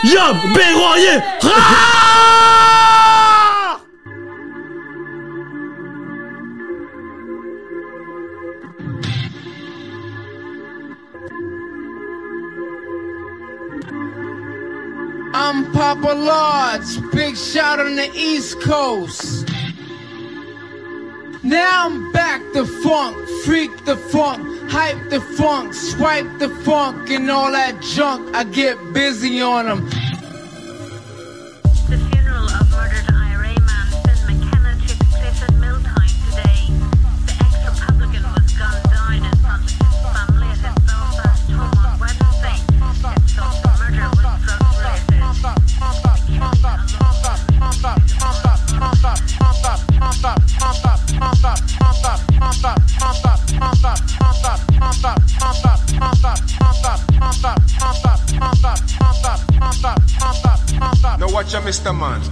Guillaume 0.03 0.55
Berroyer. 0.55 1.14
I'm 1.17 1.23
Papa 15.73 16.15
Large, 16.15 17.13
big 17.13 17.37
shot 17.37 17.79
on 17.79 17.95
the 17.95 18.11
East 18.13 18.61
Coast. 18.61 19.49
Now 21.45 21.87
I'm 21.87 22.11
back 22.11 22.43
the 22.55 22.67
funk, 22.67 23.17
freak 23.45 23.85
the 23.85 23.97
funk, 23.97 24.69
hype 24.69 25.11
the 25.11 25.21
funk, 25.21 25.75
swipe 25.75 26.27
the 26.41 26.49
funk, 26.49 27.09
and 27.11 27.31
all 27.31 27.53
that 27.53 27.81
junk. 27.81 28.35
I 28.35 28.43
get 28.43 28.93
busy 28.93 29.41
on 29.41 29.67
them. 29.67 30.04
Now 47.85 47.97
watch 61.33 61.53
your 61.53 61.63
Mr. 61.63 61.95
Man. 61.95 62.23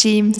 James, 0.00 0.39